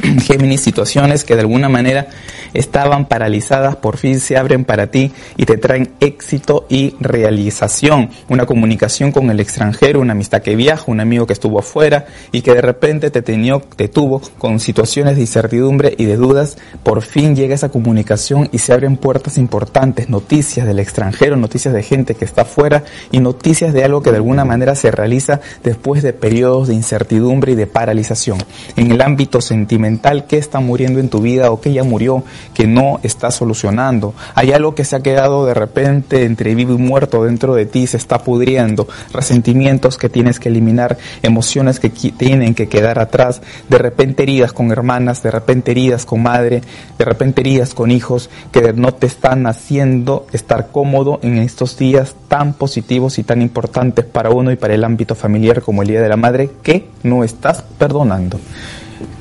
Géminis, 0.26 0.60
situaciones 0.60 1.24
que 1.24 1.34
de 1.34 1.40
alguna 1.40 1.68
manera 1.68 2.08
estaban 2.54 3.06
paralizadas, 3.06 3.76
por 3.76 3.96
fin 3.96 4.20
se 4.20 4.36
abren 4.36 4.64
para 4.64 4.88
ti 4.88 5.12
y 5.36 5.46
te 5.46 5.58
traen 5.58 5.92
éxito 6.00 6.66
y 6.68 6.94
realización. 7.00 8.10
Una 8.28 8.46
comunicación 8.46 9.12
con 9.12 9.30
el 9.30 9.40
extranjero, 9.40 10.00
una 10.00 10.12
amistad 10.12 10.42
que 10.42 10.56
viaja, 10.56 10.84
un 10.86 11.00
amigo 11.00 11.26
que 11.26 11.32
estuvo 11.32 11.58
afuera 11.58 12.06
y 12.30 12.42
que 12.42 12.54
de 12.54 12.62
repente 12.62 13.10
te, 13.10 13.22
tenió, 13.22 13.60
te 13.60 13.88
tuvo 13.88 14.20
con 14.38 14.60
situaciones 14.60 15.16
de 15.16 15.22
incertidumbre 15.22 15.94
y 15.96 16.04
de 16.04 16.16
dudas. 16.16 16.58
Por 16.82 17.02
fin 17.02 17.36
llega 17.36 17.54
esa 17.54 17.70
comunicación 17.70 18.48
y 18.52 18.58
se 18.58 18.72
abren 18.72 18.96
puertas 18.96 19.38
importantes, 19.38 20.08
noticias 20.08 20.66
del 20.66 20.78
extranjero, 20.78 21.36
noticias 21.36 21.74
de 21.74 21.82
gente 21.82 22.14
que 22.14 22.24
está 22.24 22.42
afuera 22.42 22.84
y 23.10 23.20
noticias 23.20 23.72
de 23.72 23.84
algo 23.84 24.02
que 24.02 24.10
de 24.10 24.16
alguna 24.16 24.44
manera 24.44 24.74
se 24.74 24.90
realiza 24.90 25.40
después 25.62 26.02
de 26.02 26.12
periodos 26.12 26.68
de 26.68 26.74
incertidumbre 26.74 27.52
y 27.52 27.54
de 27.54 27.66
paralización. 27.66 28.38
En 28.76 28.90
el 28.90 29.00
ámbito 29.00 29.40
sentimental, 29.40 30.26
¿qué 30.26 30.38
está 30.38 30.60
muriendo 30.60 31.00
en 31.00 31.08
tu 31.08 31.20
vida 31.20 31.50
o 31.50 31.60
qué 31.60 31.72
ya 31.72 31.84
murió? 31.84 32.24
Que 32.54 32.66
no 32.66 33.00
está 33.02 33.30
solucionando. 33.30 34.14
Hay 34.34 34.52
algo 34.52 34.74
que 34.74 34.84
se 34.84 34.96
ha 34.96 35.02
quedado 35.02 35.46
de 35.46 35.54
repente 35.54 36.24
entre 36.24 36.54
vivo 36.54 36.74
y 36.74 36.78
muerto 36.78 37.24
dentro 37.24 37.54
de 37.54 37.66
ti, 37.66 37.86
se 37.86 37.96
está 37.96 38.22
pudriendo, 38.22 38.88
resentimientos 39.12 39.98
que 39.98 40.08
tienes 40.08 40.38
que 40.38 40.48
eliminar, 40.48 40.98
emociones 41.22 41.80
que 41.80 41.90
tienen 41.90 42.54
que 42.54 42.68
quedar 42.68 42.98
atrás, 42.98 43.42
de 43.68 43.78
repente 43.78 44.22
heridas 44.22 44.52
con 44.52 44.70
hermanas, 44.70 45.22
de 45.22 45.30
repente 45.30 45.70
heridas 45.70 46.06
con 46.06 46.22
madre, 46.22 46.62
de 46.98 47.04
repente 47.04 47.40
heridas 47.40 47.74
con 47.74 47.90
hijos 47.90 48.30
que 48.50 48.72
no 48.72 48.92
te 48.94 49.06
están 49.06 49.46
haciendo 49.46 50.26
estar 50.32 50.68
cómodo 50.70 51.20
en 51.22 51.38
estos 51.38 51.76
días 51.76 52.14
tan 52.28 52.54
positivos 52.54 53.18
y 53.18 53.24
tan 53.24 53.42
importantes 53.42 54.04
para 54.04 54.30
uno 54.30 54.50
y 54.52 54.56
para 54.56 54.74
el 54.74 54.84
ámbito 54.84 55.14
familiar 55.14 55.62
como 55.62 55.82
el 55.82 55.88
Día 55.88 56.02
de 56.02 56.08
la 56.08 56.16
Madre 56.16 56.50
que 56.62 56.88
no 57.02 57.24
estás 57.24 57.62
perdonando. 57.78 58.38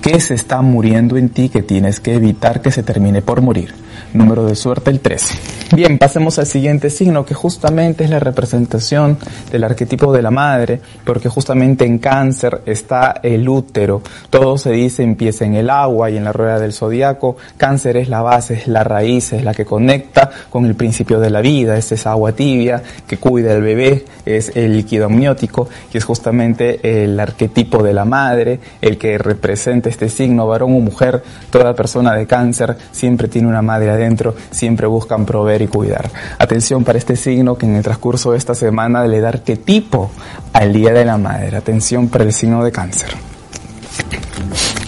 ¿Qué 0.01 0.19
se 0.19 0.33
está 0.33 0.63
muriendo 0.63 1.15
en 1.15 1.29
ti 1.29 1.49
que 1.49 1.61
tienes 1.61 1.99
que 1.99 2.15
evitar 2.15 2.59
que 2.59 2.71
se 2.71 2.81
termine 2.81 3.21
por 3.21 3.41
morir? 3.41 3.71
Número 4.13 4.45
de 4.45 4.55
suerte 4.55 4.89
el 4.89 4.99
13. 4.99 5.35
Bien, 5.73 5.97
pasemos 5.99 6.37
al 6.39 6.47
siguiente 6.47 6.89
signo 6.89 7.23
que 7.23 7.35
justamente 7.35 8.03
es 8.03 8.09
la 8.09 8.19
representación 8.19 9.17
del 9.51 9.63
arquetipo 9.63 10.11
de 10.11 10.21
la 10.21 10.31
madre, 10.31 10.81
porque 11.05 11.29
justamente 11.29 11.85
en 11.85 11.99
cáncer 11.99 12.61
está 12.65 13.21
el 13.21 13.47
útero. 13.47 14.01
Todo 14.29 14.57
se 14.57 14.71
dice 14.71 15.03
empieza 15.03 15.45
en 15.45 15.53
el 15.53 15.69
agua 15.69 16.09
y 16.09 16.17
en 16.17 16.23
la 16.23 16.33
rueda 16.33 16.59
del 16.59 16.73
zodiaco. 16.73 17.37
Cáncer 17.55 17.95
es 17.95 18.09
la 18.09 18.21
base, 18.21 18.55
es 18.55 18.67
la 18.67 18.83
raíz, 18.83 19.31
es 19.33 19.43
la 19.43 19.53
que 19.53 19.65
conecta 19.65 20.31
con 20.49 20.65
el 20.65 20.73
principio 20.75 21.19
de 21.19 21.29
la 21.29 21.41
vida, 21.41 21.77
es 21.77 21.91
esa 21.91 22.11
agua 22.11 22.33
tibia 22.33 22.81
que 23.07 23.17
cuida 23.17 23.53
al 23.53 23.61
bebé, 23.61 24.03
es 24.25 24.51
el 24.55 24.73
líquido 24.75 25.05
amniótico, 25.05 25.69
que 25.91 25.99
es 25.99 26.03
justamente 26.03 27.03
el 27.03 27.19
arquetipo 27.19 27.83
de 27.83 27.93
la 27.93 28.03
madre, 28.03 28.59
el 28.81 28.97
que 28.97 29.17
representa 29.19 29.90
este 29.91 30.09
signo, 30.09 30.47
varón 30.47 30.73
o 30.75 30.79
mujer, 30.79 31.23
toda 31.49 31.73
persona 31.73 32.13
de 32.15 32.25
cáncer 32.25 32.75
siempre 32.91 33.27
tiene 33.27 33.47
una 33.47 33.61
madre 33.61 33.91
adentro, 33.91 34.35
siempre 34.49 34.87
buscan 34.87 35.25
proveer 35.25 35.61
y 35.61 35.67
cuidar. 35.67 36.09
Atención 36.39 36.83
para 36.83 36.97
este 36.97 37.15
signo 37.15 37.57
que 37.57 37.65
en 37.65 37.75
el 37.75 37.83
transcurso 37.83 38.31
de 38.31 38.37
esta 38.37 38.55
semana 38.55 39.05
le 39.05 39.21
dar 39.21 39.43
qué 39.43 39.55
tipo 39.55 40.11
al 40.53 40.73
Día 40.73 40.91
de 40.91 41.05
la 41.05 41.17
Madre. 41.17 41.57
Atención 41.57 42.07
para 42.07 42.23
el 42.23 42.33
signo 42.33 42.63
de 42.63 42.71
cáncer. 42.71 43.11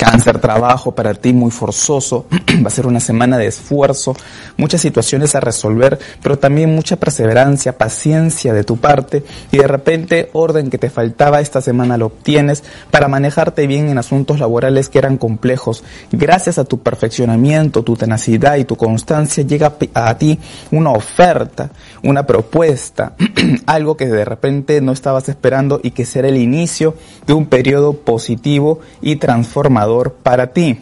Cáncer, 0.04 0.40
trabajo 0.40 0.92
para 0.92 1.14
ti 1.14 1.32
muy 1.32 1.50
forzoso, 1.50 2.26
va 2.62 2.68
a 2.68 2.70
ser 2.70 2.88
una 2.88 3.00
semana 3.00 3.38
de 3.38 3.48
esfuerzo, 3.48 4.14
muchas 4.58 4.82
situaciones 4.82 5.34
a 5.34 5.40
resolver, 5.40 5.98
pero 6.22 6.38
también 6.38 6.76
mucha 6.76 6.98
perseverancia, 6.98 7.78
paciencia 7.78 8.54
de 8.54 8.66
tu 8.66 8.76
parte 8.76 9.24
y 9.50 9.60
de 9.60 9.68
repente 9.68 10.30
orden 10.34 10.70
que 10.70 10.78
te 10.78 10.90
faltaba 10.90 11.40
esta 11.40 11.62
semana 11.62 11.98
lo 11.98 12.08
obtienes 12.08 12.66
para 12.92 13.08
manejarte 13.08 13.66
bien 13.66 13.88
en 13.88 13.98
asuntos 13.98 14.40
laborales 14.40 14.90
que 14.90 14.98
eran 14.98 15.16
complejos. 15.18 15.86
Gracias 16.12 16.58
a 16.58 16.66
tu 16.66 16.80
perfeccionamiento, 16.80 17.84
tu 17.84 17.96
tenacidad 17.96 18.58
y 18.58 18.66
tu 18.66 18.76
constancia 18.76 19.46
llega 19.46 19.74
a 19.94 20.18
ti 20.18 20.38
una 20.72 20.92
oferta, 20.92 21.70
una 22.04 22.26
propuesta, 22.26 23.14
algo 23.68 23.96
que 23.96 24.08
de 24.08 24.26
repente 24.26 24.82
no 24.82 24.92
estabas 24.92 25.30
esperando 25.30 25.80
y 25.82 25.92
que 25.92 26.06
será 26.06 26.28
el 26.28 26.36
inicio 26.36 26.94
de 27.26 27.32
un 27.32 27.46
periodo 27.46 27.94
positivo 27.94 28.82
y 29.02 29.16
transformador 29.16 29.93
para 30.22 30.48
ti. 30.48 30.80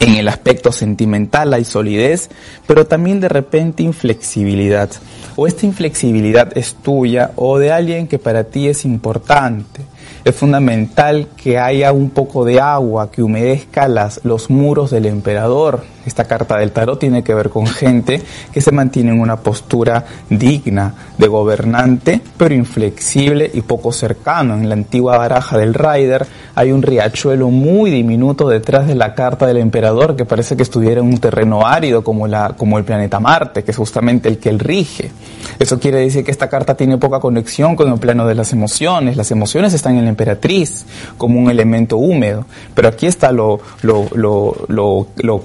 En 0.00 0.14
el 0.16 0.28
aspecto 0.28 0.72
sentimental 0.72 1.54
hay 1.54 1.64
solidez, 1.64 2.28
pero 2.66 2.86
también 2.86 3.20
de 3.20 3.28
repente 3.28 3.82
inflexibilidad. 3.82 4.90
O 5.36 5.46
esta 5.46 5.64
inflexibilidad 5.64 6.56
es 6.56 6.74
tuya 6.74 7.30
o 7.36 7.58
de 7.58 7.72
alguien 7.72 8.08
que 8.08 8.18
para 8.18 8.44
ti 8.44 8.68
es 8.68 8.84
importante 8.84 9.82
es 10.24 10.36
fundamental 10.36 11.26
que 11.36 11.58
haya 11.58 11.92
un 11.92 12.10
poco 12.10 12.44
de 12.44 12.60
agua 12.60 13.10
que 13.10 13.22
humedezca 13.22 13.88
las, 13.88 14.20
los 14.24 14.50
muros 14.50 14.90
del 14.90 15.06
emperador. 15.06 15.84
Esta 16.06 16.24
carta 16.24 16.56
del 16.58 16.72
tarot 16.72 16.98
tiene 16.98 17.22
que 17.22 17.34
ver 17.34 17.50
con 17.50 17.66
gente 17.66 18.22
que 18.52 18.60
se 18.60 18.72
mantiene 18.72 19.10
en 19.12 19.20
una 19.20 19.36
postura 19.36 20.04
digna 20.28 20.94
de 21.18 21.28
gobernante, 21.28 22.20
pero 22.36 22.54
inflexible 22.54 23.50
y 23.52 23.62
poco 23.62 23.92
cercano. 23.92 24.54
En 24.54 24.68
la 24.68 24.74
antigua 24.74 25.18
baraja 25.18 25.58
del 25.58 25.74
Rider 25.74 26.26
hay 26.54 26.72
un 26.72 26.82
riachuelo 26.82 27.48
muy 27.48 27.90
diminuto 27.90 28.48
detrás 28.48 28.86
de 28.86 28.94
la 28.94 29.14
carta 29.14 29.46
del 29.46 29.58
emperador 29.58 30.16
que 30.16 30.24
parece 30.24 30.56
que 30.56 30.62
estuviera 30.62 31.00
en 31.00 31.06
un 31.06 31.18
terreno 31.18 31.66
árido 31.66 32.02
como, 32.02 32.26
la, 32.26 32.54
como 32.56 32.78
el 32.78 32.84
planeta 32.84 33.20
Marte, 33.20 33.64
que 33.64 33.70
es 33.70 33.76
justamente 33.76 34.28
el 34.28 34.38
que 34.38 34.48
él 34.48 34.58
rige. 34.58 35.10
Eso 35.58 35.78
quiere 35.78 35.98
decir 35.98 36.24
que 36.24 36.30
esta 36.30 36.48
carta 36.48 36.76
tiene 36.76 36.98
poca 36.98 37.20
conexión 37.20 37.76
con 37.76 37.92
el 37.92 37.98
plano 37.98 38.26
de 38.26 38.34
las 38.34 38.52
emociones. 38.52 39.16
Las 39.16 39.30
emociones 39.30 39.72
están 39.74 39.94
en 39.96 40.02
el 40.02 40.08
emperatriz 40.08 40.86
como 41.16 41.38
un 41.38 41.50
elemento 41.50 41.96
húmedo, 41.96 42.44
pero 42.74 42.88
aquí 42.88 43.06
está 43.06 43.32
lo, 43.32 43.60
lo, 43.82 44.08
lo, 44.14 44.56
lo, 44.68 45.44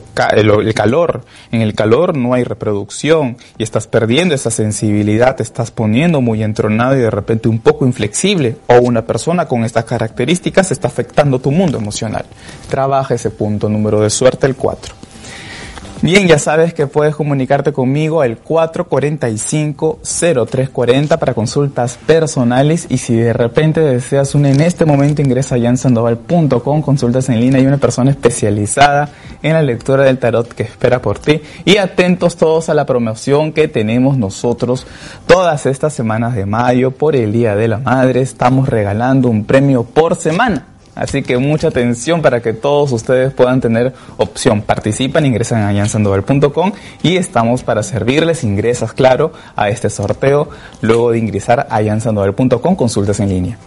el 0.55 0.73
calor. 0.73 1.23
En 1.51 1.61
el 1.61 1.73
calor 1.73 2.17
no 2.17 2.33
hay 2.33 2.43
reproducción 2.43 3.37
y 3.57 3.63
estás 3.63 3.87
perdiendo 3.87 4.35
esa 4.35 4.51
sensibilidad, 4.51 5.35
te 5.35 5.43
estás 5.43 5.71
poniendo 5.71 6.21
muy 6.21 6.43
entronado 6.43 6.95
y 6.95 7.01
de 7.01 7.11
repente 7.11 7.49
un 7.49 7.59
poco 7.59 7.85
inflexible 7.85 8.57
o 8.67 8.79
una 8.79 9.05
persona 9.05 9.47
con 9.47 9.63
estas 9.63 9.85
características 9.85 10.71
está 10.71 10.87
afectando 10.87 11.39
tu 11.39 11.51
mundo 11.51 11.77
emocional. 11.77 12.25
Trabaja 12.69 13.15
ese 13.15 13.29
punto 13.29 13.69
número 13.69 14.01
de 14.01 14.09
suerte, 14.09 14.47
el 14.47 14.55
4. 14.55 14.96
Bien, 16.07 16.25
ya 16.25 16.39
sabes 16.39 16.73
que 16.73 16.87
puedes 16.87 17.17
comunicarte 17.17 17.73
conmigo 17.73 18.21
al 18.21 18.41
445-0340 18.41 21.19
para 21.19 21.33
consultas 21.33 21.97
personales 21.97 22.87
y 22.87 22.99
si 22.99 23.17
de 23.17 23.33
repente 23.33 23.81
deseas 23.81 24.33
una 24.33 24.49
en 24.49 24.61
este 24.61 24.85
momento 24.85 25.21
ingresa 25.21 25.55
a 25.55 25.59
jansandoval.com, 25.59 26.81
consultas 26.81 27.27
en 27.27 27.41
línea 27.41 27.59
y 27.59 27.65
una 27.65 27.75
persona 27.75 28.11
especializada 28.11 29.09
en 29.43 29.51
la 29.51 29.61
lectura 29.61 30.05
del 30.05 30.17
tarot 30.17 30.47
que 30.47 30.63
espera 30.63 31.01
por 31.01 31.19
ti 31.19 31.41
y 31.65 31.75
atentos 31.75 32.37
todos 32.37 32.69
a 32.69 32.73
la 32.73 32.85
promoción 32.85 33.51
que 33.51 33.67
tenemos 33.67 34.17
nosotros 34.17 34.87
todas 35.25 35.65
estas 35.65 35.91
semanas 35.91 36.35
de 36.35 36.45
mayo 36.45 36.91
por 36.91 37.17
el 37.17 37.33
Día 37.33 37.57
de 37.57 37.67
la 37.67 37.79
Madre. 37.79 38.21
Estamos 38.21 38.69
regalando 38.69 39.27
un 39.27 39.43
premio 39.43 39.83
por 39.83 40.15
semana. 40.15 40.76
Así 40.97 41.21
que 41.21 41.37
mucha 41.37 41.67
atención 41.67 42.23
para 42.23 42.41
que 42.41 42.53
todos 42.53 42.91
ustedes 42.91 43.31
puedan 43.31 43.61
tener 43.61 43.93
opción. 44.17 44.63
Participan, 44.63 45.27
ingresan 45.27 45.61
a 45.63 45.71
yansandoval.com 45.71 46.71
y 47.03 47.17
estamos 47.17 47.61
para 47.61 47.83
servirles. 47.83 48.43
Ingresas, 48.43 48.93
claro, 48.93 49.31
a 49.55 49.69
este 49.69 49.91
sorteo 49.91 50.49
luego 50.81 51.11
de 51.11 51.19
ingresar 51.19 51.67
a 51.69 51.81
yansandoval.com, 51.83 52.75
consultas 52.75 53.19
en 53.19 53.29
línea. 53.29 53.57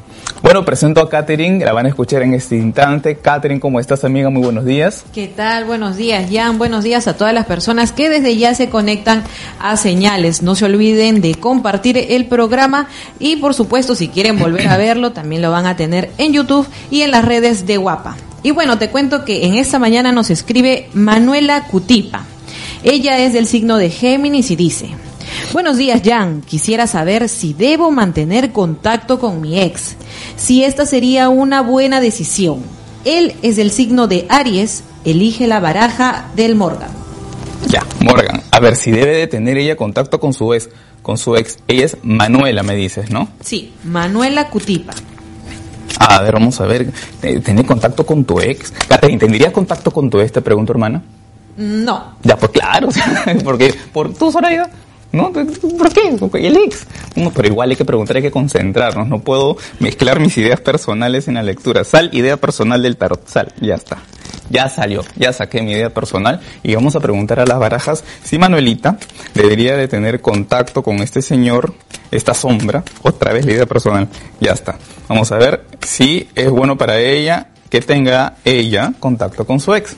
Bueno, 0.43 0.65
presento 0.65 1.01
a 1.01 1.09
Katherine, 1.09 1.65
la 1.65 1.73
van 1.73 1.87
a 1.87 1.89
escuchar 1.89 2.23
en 2.23 2.35
este 2.35 2.57
instante. 2.57 3.17
Katherine, 3.17 3.61
¿cómo 3.61 3.81
estás, 3.81 4.05
amiga? 4.05 4.31
Muy 4.31 4.43
buenos 4.43 4.65
días. 4.65 5.05
¿Qué 5.13 5.29
tal? 5.29 5.65
Buenos 5.65 5.97
días, 5.97 6.31
Jan. 6.33 6.59
Buenos 6.59 6.85
días 6.85 7.07
a 7.09 7.17
todas 7.17 7.35
las 7.35 7.47
personas 7.47 7.93
que 7.93 8.09
desde 8.09 8.37
ya 8.37 8.55
se 8.55 8.69
conectan 8.69 9.25
a 9.61 9.77
señales. 9.77 10.43
No 10.43 10.55
se 10.55 10.65
olviden 10.65 11.21
de 11.21 11.35
compartir 11.35 11.99
el 11.99 12.27
programa 12.27 12.89
y, 13.19 13.37
por 13.37 13.55
supuesto, 13.55 13.95
si 13.95 14.09
quieren 14.09 14.39
volver 14.39 14.69
a 14.69 14.77
verlo, 14.77 15.13
también 15.13 15.43
lo 15.43 15.51
van 15.51 15.67
a 15.67 15.77
tener 15.77 16.11
en 16.19 16.33
YouTube 16.33 16.67
y 16.91 17.03
en 17.03 17.11
las 17.11 17.25
redes 17.25 17.67
de 17.67 17.77
Guapa. 17.77 18.17
Y 18.43 18.53
bueno, 18.53 18.79
te 18.79 18.89
cuento 18.89 19.25
que 19.25 19.47
en 19.47 19.55
esta 19.55 19.79
mañana 19.79 20.13
nos 20.13 20.31
escribe 20.31 20.89
Manuela 20.95 21.67
Cutipa. 21.67 22.25
Ella 22.83 23.19
es 23.19 23.35
del 23.35 23.47
signo 23.47 23.77
de 23.77 23.91
Géminis 23.91 24.51
y 24.51 24.57
dice, 24.57 24.91
Buenos 25.53 25.79
días, 25.79 26.01
Jan. 26.05 26.43
Quisiera 26.43 26.87
saber 26.87 27.29
si 27.29 27.55
debo 27.55 27.91
mantener 27.91 28.53
contacto 28.53 29.19
con 29.19 29.41
mi 29.41 29.61
ex, 29.61 29.97
si 30.37 30.63
esta 30.63 30.87
sería 30.87 31.29
una 31.29 31.61
buena 31.61 32.01
decisión. 32.01 32.63
Él 33.05 33.35
es 33.43 33.57
del 33.57 33.73
signo 33.73 34.07
de 34.07 34.27
Aries, 34.29 34.85
elige 35.05 35.49
la 35.49 35.59
baraja 35.59 36.31
del 36.37 36.55
Morgan. 36.55 36.91
Ya, 37.67 37.85
Morgan. 37.99 38.41
A 38.53 38.61
ver, 38.61 38.77
si 38.77 38.93
debe 38.93 39.17
de 39.17 39.27
tener 39.27 39.59
ella 39.59 39.75
contacto 39.75 40.21
con 40.21 40.33
su 40.33 40.55
ex, 40.55 40.69
con 41.03 41.19
su 41.19 41.35
ex. 41.35 41.59
Ella 41.67 41.87
es 41.87 41.97
Manuela, 42.05 42.63
me 42.63 42.77
dices, 42.77 43.11
¿no? 43.11 43.29
Sí, 43.41 43.75
Manuela 43.83 44.51
Cutipa. 44.51 44.93
A 45.99 46.23
ver, 46.23 46.35
vamos 46.35 46.61
a 46.61 46.67
ver. 46.67 46.93
¿Tener 47.21 47.67
contacto 47.67 48.07
con 48.07 48.25
tu 48.25 48.41
ex? 48.41 48.73
¿tendrías 49.01 49.53
contacto 49.53 49.91
con 49.91 50.09
tu 50.09 50.21
ex? 50.21 50.31
Te 50.31 50.43
pregunto, 50.43 50.73
hermana. 50.73 51.03
No. 51.57 52.15
Ya, 52.23 52.37
pues 52.37 52.53
claro. 52.53 52.89
porque, 53.45 53.75
por 53.93 54.15
tu 54.15 54.31
Zoraida. 54.31 54.71
¿No? 55.13 55.33
¿Por 55.33 55.93
qué? 55.93 56.17
El 56.35 56.57
ex. 56.57 56.87
pero 57.35 57.49
igual 57.49 57.71
hay 57.71 57.77
que 57.77 57.85
preguntar, 57.85 58.17
hay 58.17 58.23
que 58.23 58.31
concentrarnos. 58.31 59.09
No 59.09 59.21
puedo 59.21 59.57
mezclar 59.81 60.21
mis 60.21 60.37
ideas 60.39 60.61
personales 60.61 61.27
en 61.29 61.35
la 61.35 61.43
lectura. 61.43 61.85
Sal, 61.85 62.11
idea 62.13 62.37
personal 62.37 62.83
del 62.83 62.97
tarot. 62.97 63.27
Sal, 63.27 63.53
ya 63.61 63.75
está. 63.75 63.99
Ya 64.51 64.69
salió, 64.69 65.05
ya 65.15 65.33
saqué 65.33 65.63
mi 65.63 65.71
idea 65.71 65.91
personal 65.91 66.41
y 66.65 66.75
vamos 66.75 66.97
a 66.97 67.01
preguntar 67.01 67.39
a 67.39 67.47
las 67.47 67.59
barajas 67.61 68.03
si 68.25 68.37
Manuelita 68.37 68.99
debería 69.33 69.77
de 69.77 69.87
tener 69.87 70.21
contacto 70.21 70.83
con 70.83 70.97
este 70.97 71.23
señor, 71.23 71.73
esta 72.11 72.35
sombra, 72.35 72.83
otra 73.03 73.33
vez 73.33 73.47
la 73.47 73.53
idea 73.53 73.67
personal. 73.67 74.09
Ya 74.41 74.53
está. 74.53 74.77
Vamos 75.09 75.31
a 75.31 75.37
ver 75.37 75.67
si 75.87 76.29
es 76.35 76.51
bueno 76.51 76.77
para 76.77 76.99
ella 76.99 77.49
que 77.69 77.81
tenga 77.81 78.35
ella 78.45 78.93
contacto 78.99 79.47
con 79.47 79.61
su 79.61 79.73
ex. 79.75 79.97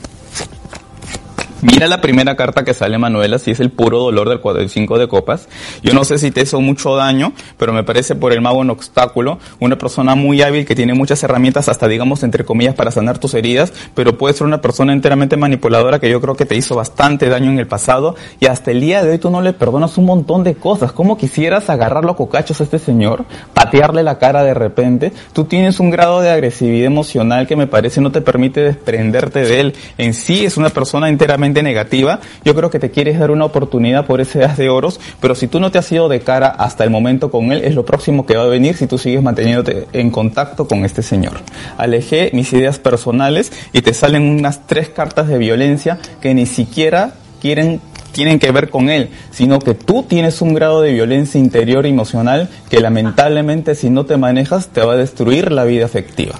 Mira 1.63 1.87
la 1.87 2.01
primera 2.01 2.35
carta 2.35 2.65
que 2.65 2.73
sale 2.73 2.97
Manuela, 2.97 3.39
si 3.39 3.51
es 3.51 3.61
el 3.61 3.71
puro 3.71 3.99
dolor 3.99 4.27
del 4.27 4.41
cuadro 4.41 4.67
5 4.67 4.99
de 4.99 5.07
copas. 5.07 5.47
Yo 5.81 5.93
no 5.93 6.03
sé 6.03 6.17
si 6.17 6.29
te 6.29 6.41
hizo 6.41 6.59
mucho 6.59 6.97
daño, 6.97 7.31
pero 7.57 7.71
me 7.71 7.85
parece 7.85 8.15
por 8.15 8.33
el 8.33 8.41
mago 8.41 8.59
un 8.59 8.69
obstáculo, 8.69 9.39
una 9.61 9.77
persona 9.77 10.13
muy 10.13 10.41
hábil 10.41 10.65
que 10.65 10.75
tiene 10.75 10.93
muchas 10.93 11.23
herramientas, 11.23 11.69
hasta 11.69 11.87
digamos 11.87 12.21
entre 12.23 12.43
comillas, 12.43 12.75
para 12.75 12.91
sanar 12.91 13.17
tus 13.17 13.33
heridas, 13.33 13.71
pero 13.95 14.17
puede 14.17 14.33
ser 14.33 14.45
una 14.45 14.59
persona 14.59 14.91
enteramente 14.91 15.37
manipuladora 15.37 15.99
que 15.99 16.09
yo 16.09 16.19
creo 16.19 16.35
que 16.35 16.45
te 16.45 16.57
hizo 16.57 16.75
bastante 16.75 17.29
daño 17.29 17.49
en 17.49 17.59
el 17.59 17.67
pasado 17.67 18.17
y 18.41 18.47
hasta 18.47 18.71
el 18.71 18.81
día 18.81 19.01
de 19.01 19.11
hoy 19.11 19.17
tú 19.17 19.29
no 19.29 19.41
le 19.41 19.53
perdonas 19.53 19.97
un 19.97 20.03
montón 20.03 20.43
de 20.43 20.55
cosas. 20.55 20.91
¿Cómo 20.91 21.17
quisieras 21.17 21.69
agarrarlo 21.69 22.11
a 22.11 22.17
cocachos 22.17 22.59
a 22.59 22.65
este 22.65 22.77
señor? 22.77 23.23
Patearle 23.53 24.03
la 24.03 24.17
cara 24.17 24.43
de 24.43 24.53
repente. 24.53 25.13
Tú 25.31 25.45
tienes 25.45 25.79
un 25.79 25.91
grado 25.91 26.19
de 26.19 26.29
agresividad 26.29 26.87
emocional 26.87 27.47
que 27.47 27.55
me 27.55 27.67
parece 27.67 28.01
no 28.01 28.11
te 28.11 28.19
permite 28.19 28.59
desprenderte 28.59 29.45
de 29.45 29.61
él. 29.61 29.73
En 29.97 30.13
sí 30.13 30.43
es 30.43 30.57
una 30.57 30.69
persona 30.69 31.07
enteramente 31.07 31.52
negativa, 31.61 32.19
yo 32.43 32.55
creo 32.55 32.71
que 32.71 32.79
te 32.79 32.89
quieres 32.89 33.19
dar 33.19 33.29
una 33.29 33.45
oportunidad 33.45 34.05
por 34.05 34.21
ese 34.21 34.43
as 34.43 34.57
de 34.57 34.69
oros, 34.69 34.99
pero 35.19 35.35
si 35.35 35.47
tú 35.47 35.59
no 35.59 35.69
te 35.69 35.77
has 35.77 35.91
ido 35.91 36.09
de 36.09 36.21
cara 36.21 36.47
hasta 36.47 36.83
el 36.83 36.89
momento 36.89 37.29
con 37.29 37.51
él, 37.51 37.63
es 37.63 37.75
lo 37.75 37.85
próximo 37.85 38.25
que 38.25 38.37
va 38.37 38.43
a 38.43 38.47
venir 38.47 38.75
si 38.75 38.87
tú 38.87 38.97
sigues 38.97 39.21
manteniéndote 39.21 39.87
en 39.93 40.09
contacto 40.09 40.67
con 40.67 40.85
este 40.85 41.03
señor. 41.03 41.33
Alejé 41.77 42.31
mis 42.33 42.51
ideas 42.53 42.79
personales 42.79 43.51
y 43.73 43.81
te 43.81 43.93
salen 43.93 44.23
unas 44.23 44.65
tres 44.65 44.89
cartas 44.89 45.27
de 45.27 45.37
violencia 45.37 45.99
que 46.21 46.33
ni 46.33 46.45
siquiera 46.45 47.13
quieren 47.41 47.81
tienen 48.13 48.39
que 48.39 48.51
ver 48.51 48.69
con 48.69 48.89
él, 48.89 49.09
sino 49.31 49.59
que 49.59 49.73
tú 49.73 50.03
tienes 50.03 50.41
un 50.41 50.53
grado 50.53 50.81
de 50.81 50.93
violencia 50.93 51.39
interior 51.39 51.85
emocional 51.85 52.47
que 52.69 52.79
lamentablemente 52.79 53.75
si 53.75 53.89
no 53.89 54.05
te 54.05 54.17
manejas 54.17 54.67
te 54.67 54.81
va 54.81 54.93
a 54.93 54.97
destruir 54.97 55.51
la 55.51 55.65
vida 55.65 55.85
afectiva. 55.85 56.35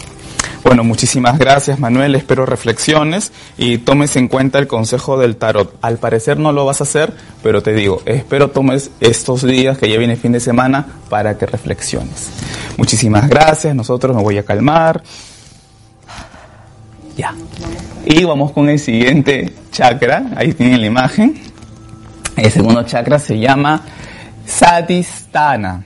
Bueno, 0.64 0.84
muchísimas 0.84 1.38
gracias 1.38 1.80
Manuel, 1.80 2.16
espero 2.16 2.46
reflexiones 2.46 3.32
y 3.58 3.80
tomes 3.80 4.16
en 4.16 4.28
cuenta 4.28 4.60
el 4.60 4.68
consejo 4.68 5.18
del 5.18 5.36
tarot. 5.36 5.78
Al 5.82 5.98
parecer 5.98 6.40
no 6.40 6.52
lo 6.52 6.66
vas 6.66 6.82
a 6.82 6.86
hacer, 6.86 7.14
pero 7.42 7.62
te 7.62 7.74
digo, 7.74 8.02
espero 8.06 8.50
tomes 8.50 8.92
estos 9.00 9.46
días 9.46 9.78
que 9.78 9.90
ya 9.90 9.98
viene 9.98 10.16
fin 10.16 10.32
de 10.32 10.40
semana 10.40 10.86
para 11.10 11.38
que 11.38 11.46
reflexiones. 11.46 12.30
Muchísimas 12.78 13.30
gracias, 13.30 13.76
nosotros 13.76 14.16
me 14.16 14.24
voy 14.24 14.38
a 14.38 14.44
calmar. 14.44 15.04
Ya. 17.16 17.36
Y 18.06 18.24
vamos 18.24 18.52
con 18.52 18.70
el 18.70 18.80
siguiente 18.80 19.54
chakra. 19.72 20.32
Ahí 20.36 20.54
tienen 20.54 20.82
la 20.82 20.88
imagen. 20.88 21.42
El 22.36 22.52
segundo 22.52 22.84
chakra 22.84 23.20
se 23.20 23.38
llama 23.38 23.84
Satistana 24.46 25.86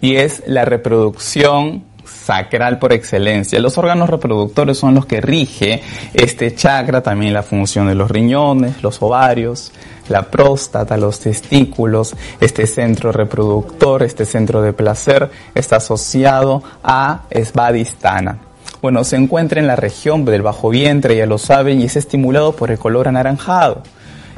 y 0.00 0.16
es 0.16 0.42
la 0.46 0.64
reproducción 0.64 1.84
sacral 2.12 2.78
por 2.78 2.92
excelencia. 2.92 3.58
Los 3.58 3.78
órganos 3.78 4.08
reproductores 4.08 4.78
son 4.78 4.94
los 4.94 5.06
que 5.06 5.20
rige 5.20 5.82
este 6.14 6.54
chakra, 6.54 7.02
también 7.02 7.32
la 7.32 7.42
función 7.42 7.88
de 7.88 7.94
los 7.94 8.10
riñones, 8.10 8.82
los 8.82 9.02
ovarios, 9.02 9.72
la 10.08 10.30
próstata, 10.30 10.96
los 10.96 11.20
testículos, 11.20 12.14
este 12.40 12.66
centro 12.66 13.12
reproductor, 13.12 14.02
este 14.02 14.24
centro 14.24 14.62
de 14.62 14.72
placer 14.72 15.30
está 15.54 15.76
asociado 15.76 16.62
a 16.82 17.22
Svadhisthana. 17.30 18.38
Bueno, 18.80 19.04
se 19.04 19.16
encuentra 19.16 19.60
en 19.60 19.68
la 19.68 19.76
región 19.76 20.24
del 20.24 20.42
bajo 20.42 20.68
vientre, 20.70 21.16
ya 21.16 21.26
lo 21.26 21.38
saben, 21.38 21.80
y 21.80 21.84
es 21.84 21.96
estimulado 21.96 22.52
por 22.56 22.70
el 22.70 22.78
color 22.78 23.08
anaranjado. 23.08 23.82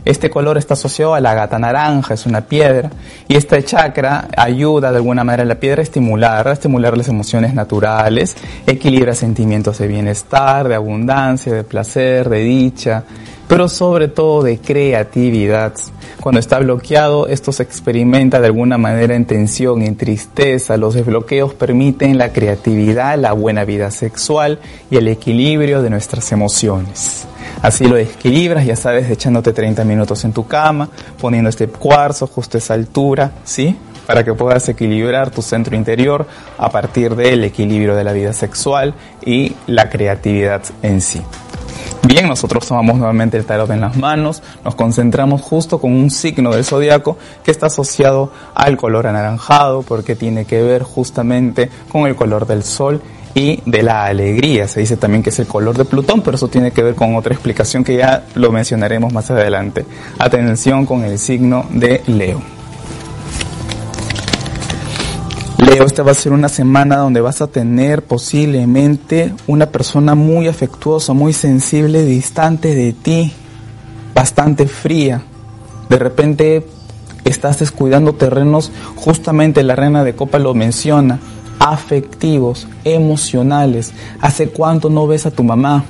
Este 0.04 0.28
color 0.28 0.58
está 0.58 0.74
asociado 0.74 1.14
a 1.14 1.20
la 1.20 1.32
gata 1.32 1.58
naranja, 1.58 2.12
es 2.12 2.26
una 2.26 2.42
piedra, 2.42 2.90
y 3.26 3.36
esta 3.36 3.62
chakra 3.62 4.28
ayuda 4.36 4.90
de 4.90 4.98
alguna 4.98 5.24
manera 5.24 5.44
a 5.44 5.46
la 5.46 5.54
piedra 5.54 5.80
a 5.80 5.82
estimular, 5.82 6.46
a 6.46 6.52
estimular 6.52 6.96
las 6.96 7.08
emociones 7.08 7.54
naturales, 7.54 8.36
equilibra 8.66 9.14
sentimientos 9.14 9.78
de 9.78 9.86
bienestar, 9.86 10.68
de 10.68 10.74
abundancia, 10.74 11.54
de 11.54 11.64
placer, 11.64 12.28
de 12.28 12.38
dicha, 12.40 13.04
pero 13.48 13.68
sobre 13.68 14.08
todo 14.08 14.42
de 14.42 14.58
creatividad. 14.58 15.74
Cuando 16.20 16.40
está 16.40 16.58
bloqueado, 16.58 17.26
esto 17.26 17.52
se 17.52 17.62
experimenta 17.62 18.40
de 18.40 18.46
alguna 18.46 18.78
manera 18.78 19.14
en 19.14 19.26
tensión, 19.26 19.82
en 19.82 19.96
tristeza. 19.96 20.76
Los 20.76 20.94
desbloqueos 20.94 21.54
permiten 21.54 22.16
la 22.16 22.32
creatividad, 22.32 23.18
la 23.18 23.32
buena 23.32 23.64
vida 23.64 23.90
sexual 23.90 24.58
y 24.90 24.96
el 24.96 25.08
equilibrio 25.08 25.82
de 25.82 25.90
nuestras 25.90 26.32
emociones. 26.32 27.26
Así 27.62 27.86
lo 27.86 27.96
equilibras, 27.96 28.66
ya 28.66 28.76
sabes, 28.76 29.10
echándote 29.10 29.52
30 29.52 29.84
minutos 29.84 30.24
en 30.24 30.32
tu 30.32 30.46
cama, 30.46 30.88
poniendo 31.20 31.50
este 31.50 31.66
cuarzo 31.66 32.26
justo 32.26 32.56
a 32.56 32.58
esa 32.58 32.74
altura, 32.74 33.32
¿sí? 33.44 33.76
Para 34.06 34.24
que 34.24 34.34
puedas 34.34 34.68
equilibrar 34.68 35.30
tu 35.30 35.40
centro 35.40 35.74
interior 35.76 36.26
a 36.58 36.70
partir 36.70 37.14
del 37.16 37.44
equilibrio 37.44 37.94
de 37.94 38.04
la 38.04 38.12
vida 38.12 38.32
sexual 38.32 38.94
y 39.24 39.54
la 39.66 39.88
creatividad 39.88 40.62
en 40.82 41.00
sí. 41.00 41.22
Bien, 42.06 42.28
nosotros 42.28 42.66
tomamos 42.66 42.98
nuevamente 42.98 43.38
el 43.38 43.46
tarot 43.46 43.70
en 43.70 43.80
las 43.80 43.96
manos, 43.96 44.42
nos 44.62 44.74
concentramos 44.74 45.40
justo 45.40 45.78
con 45.80 45.90
un 45.92 46.10
signo 46.10 46.52
del 46.52 46.62
zodiaco 46.62 47.16
que 47.42 47.50
está 47.50 47.66
asociado 47.66 48.30
al 48.54 48.76
color 48.76 49.06
anaranjado 49.06 49.80
porque 49.80 50.14
tiene 50.14 50.44
que 50.44 50.62
ver 50.62 50.82
justamente 50.82 51.70
con 51.88 52.06
el 52.06 52.14
color 52.14 52.46
del 52.46 52.62
sol 52.62 53.00
y 53.34 53.62
de 53.64 53.82
la 53.82 54.04
alegría. 54.04 54.68
Se 54.68 54.80
dice 54.80 54.98
también 54.98 55.22
que 55.22 55.30
es 55.30 55.38
el 55.38 55.46
color 55.46 55.78
de 55.78 55.86
Plutón, 55.86 56.20
pero 56.20 56.36
eso 56.36 56.48
tiene 56.48 56.72
que 56.72 56.82
ver 56.82 56.94
con 56.94 57.16
otra 57.16 57.32
explicación 57.32 57.82
que 57.82 57.96
ya 57.96 58.26
lo 58.34 58.52
mencionaremos 58.52 59.10
más 59.10 59.30
adelante. 59.30 59.86
Atención 60.18 60.84
con 60.84 61.04
el 61.04 61.18
signo 61.18 61.64
de 61.70 62.02
Leo. 62.06 62.53
Leo, 65.74 65.86
esta 65.86 66.04
va 66.04 66.12
a 66.12 66.14
ser 66.14 66.32
una 66.32 66.48
semana 66.48 66.98
donde 66.98 67.20
vas 67.20 67.42
a 67.42 67.48
tener 67.48 68.04
posiblemente 68.04 69.34
una 69.48 69.66
persona 69.66 70.14
muy 70.14 70.46
afectuosa, 70.46 71.14
muy 71.14 71.32
sensible, 71.32 72.04
distante 72.04 72.76
de 72.76 72.92
ti, 72.92 73.32
bastante 74.14 74.68
fría. 74.68 75.24
De 75.88 75.98
repente 75.98 76.64
estás 77.24 77.58
descuidando 77.58 78.14
terrenos, 78.14 78.70
justamente 78.94 79.64
la 79.64 79.74
reina 79.74 80.04
de 80.04 80.14
copa 80.14 80.38
lo 80.38 80.54
menciona, 80.54 81.18
afectivos, 81.58 82.68
emocionales. 82.84 83.92
¿Hace 84.20 84.50
cuánto 84.50 84.90
no 84.90 85.08
ves 85.08 85.26
a 85.26 85.32
tu 85.32 85.42
mamá? 85.42 85.86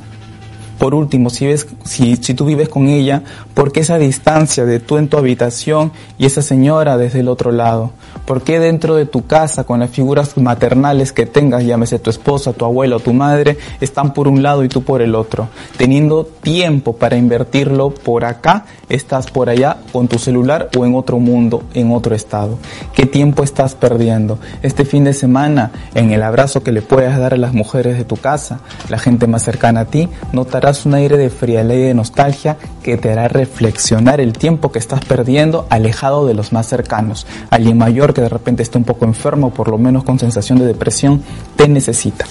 Por 0.79 0.95
último, 0.95 1.31
si, 1.31 1.47
ves, 1.47 1.67
si, 1.85 2.17
si 2.17 2.35
tú 2.35 2.45
vives 2.45 2.69
con 2.69 2.89
ella, 2.89 3.23
¿por 3.55 3.73
qué 3.73 3.81
esa 3.81 3.99
distancia 3.99 4.65
de 4.65 4.81
tú 4.81 4.99
en 4.99 5.09
tu 5.09 5.17
habitación 5.17 5.93
y 6.19 6.27
esa 6.27 6.43
señora 6.43 6.97
desde 6.97 7.21
el 7.21 7.29
otro 7.29 7.53
lado? 7.53 7.93
¿Por 8.27 8.43
qué 8.43 8.59
dentro 8.59 8.95
de 8.95 9.07
tu 9.07 9.27
casa, 9.27 9.65
con 9.65 9.81
las 9.81 9.91
figuras 9.91 10.37
maternales 10.37 11.13
que 11.13 11.27
tengas, 11.27 11.65
llámese 11.65 11.99
tu 11.99 12.11
esposa, 12.11 12.53
tu 12.53 12.65
abuela 12.65 12.97
o 12.97 13.01
tu 13.01 13.13
madre, 13.13 13.59
están 13.81 14.15
por 14.15 14.29
un 14.29 14.43
lado 14.43 14.65
y 14.65 14.69
tú 14.69 14.83
por 14.83 15.03
el 15.03 15.15
otro? 15.15 15.49
Teniendo 15.77 16.25
tiempo 16.25 16.97
para 16.97 17.17
invertirlo 17.17 17.91
por 17.91 18.25
acá, 18.25 18.65
estás 18.89 19.31
por 19.31 19.51
allá 19.51 19.77
con 19.93 20.09
tu 20.09 20.19
celular 20.19 20.71
o 20.77 20.87
en 20.87 20.95
otro 20.95 21.19
mundo, 21.19 21.65
en 21.75 21.93
otro 21.93 22.15
estado. 22.15 22.59
¿Qué 22.95 23.07
tiempo 23.07 23.43
estás 23.43 23.75
perdiendo? 23.75 24.39
Este 24.63 24.85
fin 24.85 25.05
de 25.05 25.13
semana, 25.13 25.71
en 25.95 26.11
el 26.11 26.23
abrazo 26.23 26.63
que 26.63 26.73
le 26.73 26.83
puedas 26.83 27.19
dar 27.19 27.35
a 27.35 27.39
las 27.39 27.53
mujeres 27.53 27.99
de 27.99 28.05
tu 28.05 28.17
casa, 28.17 28.61
la 28.89 28.99
gente 28.99 29.27
más 29.27 29.43
cercana 29.43 29.81
a 29.81 29.85
ti, 29.85 30.09
notarás 30.33 30.64
un 30.65 30.95
aire 30.95 31.19
de 31.19 31.29
frialdad 31.29 31.75
y 31.75 31.83
de 31.83 31.95
nostalgia 31.95 32.57
que 32.83 32.97
te 32.97 33.13
hará 33.13 33.29
reflexionar 33.29 34.19
el 34.19 34.33
tiempo 34.33 34.73
que 34.73 34.79
estás 34.79 35.05
perdiendo 35.05 35.67
alejado 35.69 36.27
de 36.27 36.33
los 36.33 36.55
más 36.55 36.67
cercanos. 36.67 37.27
Alguien 37.51 37.77
mayor 37.77 38.15
que 38.15 38.23
de 38.23 38.31
repente 38.31 38.63
está 38.63 38.79
un 38.79 38.85
poco 38.85 39.05
enfermo, 39.05 39.53
por 39.53 39.69
lo 39.69 39.77
menos 39.77 40.05
con 40.05 40.19
sensación 40.19 40.59
de 40.59 40.65
depresión, 40.65 41.23
te 41.57 41.69
necesita. 41.69 42.25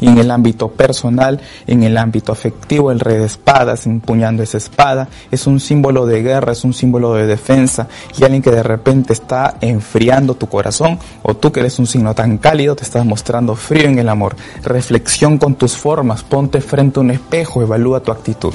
Y 0.00 0.08
en 0.08 0.18
el 0.18 0.30
ámbito 0.30 0.68
personal, 0.68 1.40
en 1.66 1.82
el 1.82 1.96
ámbito 1.96 2.32
afectivo, 2.32 2.90
el 2.90 3.00
rey 3.00 3.18
de 3.18 3.26
espadas, 3.26 3.86
empuñando 3.86 4.42
esa 4.42 4.58
espada, 4.58 5.08
es 5.30 5.46
un 5.46 5.60
símbolo 5.60 6.06
de 6.06 6.22
guerra, 6.22 6.52
es 6.52 6.64
un 6.64 6.72
símbolo 6.72 7.14
de 7.14 7.26
defensa. 7.26 7.88
Y 8.18 8.24
alguien 8.24 8.42
que 8.42 8.50
de 8.50 8.62
repente 8.62 9.12
está 9.12 9.56
enfriando 9.60 10.34
tu 10.34 10.48
corazón, 10.48 10.98
o 11.22 11.34
tú 11.34 11.52
que 11.52 11.60
eres 11.60 11.78
un 11.78 11.86
signo 11.86 12.14
tan 12.14 12.38
cálido, 12.38 12.76
te 12.76 12.84
estás 12.84 13.04
mostrando 13.04 13.54
frío 13.54 13.88
en 13.88 13.98
el 13.98 14.08
amor. 14.08 14.36
Reflexión 14.62 15.38
con 15.38 15.54
tus 15.54 15.76
formas, 15.76 16.22
ponte 16.22 16.60
frente 16.60 17.00
a 17.00 17.02
un 17.02 17.10
espejo, 17.10 17.62
evalúa 17.62 18.00
tu 18.00 18.12
actitud. 18.12 18.54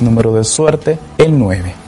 Número 0.00 0.32
de 0.34 0.44
suerte, 0.44 0.98
el 1.18 1.38
9. 1.38 1.81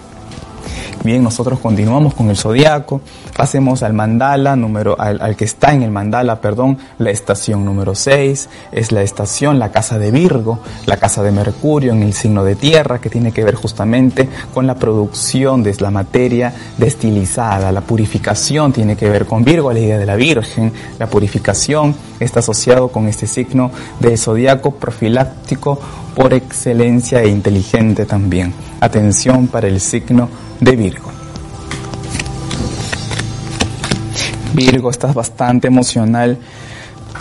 Bien, 1.04 1.22
nosotros 1.22 1.58
continuamos 1.58 2.14
con 2.14 2.30
el 2.30 2.36
zodiaco, 2.38 3.02
pasemos 3.36 3.82
al 3.82 3.92
mandala, 3.92 4.56
número, 4.56 4.98
al, 4.98 5.36
que 5.36 5.44
está 5.44 5.74
en 5.74 5.82
el 5.82 5.90
mandala, 5.90 6.40
perdón, 6.40 6.78
la 6.96 7.10
estación 7.10 7.62
número 7.62 7.94
6, 7.94 8.48
es 8.72 8.90
la 8.90 9.02
estación, 9.02 9.58
la 9.58 9.70
casa 9.70 9.98
de 9.98 10.10
Virgo, 10.10 10.60
la 10.86 10.96
casa 10.96 11.22
de 11.22 11.30
Mercurio 11.30 11.92
en 11.92 12.02
el 12.02 12.14
signo 12.14 12.42
de 12.42 12.56
tierra, 12.56 13.02
que 13.02 13.10
tiene 13.10 13.32
que 13.32 13.44
ver 13.44 13.54
justamente 13.54 14.30
con 14.54 14.66
la 14.66 14.76
producción 14.76 15.62
de 15.62 15.76
la 15.78 15.90
materia 15.90 16.54
destilizada, 16.78 17.70
la 17.70 17.82
purificación 17.82 18.72
tiene 18.72 18.96
que 18.96 19.10
ver 19.10 19.26
con 19.26 19.44
Virgo, 19.44 19.74
la 19.74 19.80
idea 19.80 19.98
de 19.98 20.06
la 20.06 20.16
Virgen, 20.16 20.72
la 20.98 21.06
purificación 21.06 21.94
está 22.18 22.40
asociado 22.40 22.88
con 22.88 23.08
este 23.08 23.26
signo 23.26 23.70
del 24.00 24.16
zodiaco 24.16 24.70
profiláctico 24.70 25.78
por 26.14 26.32
excelencia 26.32 27.22
e 27.22 27.28
inteligente 27.28 28.06
también. 28.06 28.52
Atención 28.80 29.48
para 29.48 29.66
el 29.68 29.80
signo 29.80 30.28
de 30.60 30.76
Virgo. 30.76 31.10
Virgo, 34.54 34.90
estás 34.90 35.12
bastante 35.12 35.66
emocional, 35.66 36.38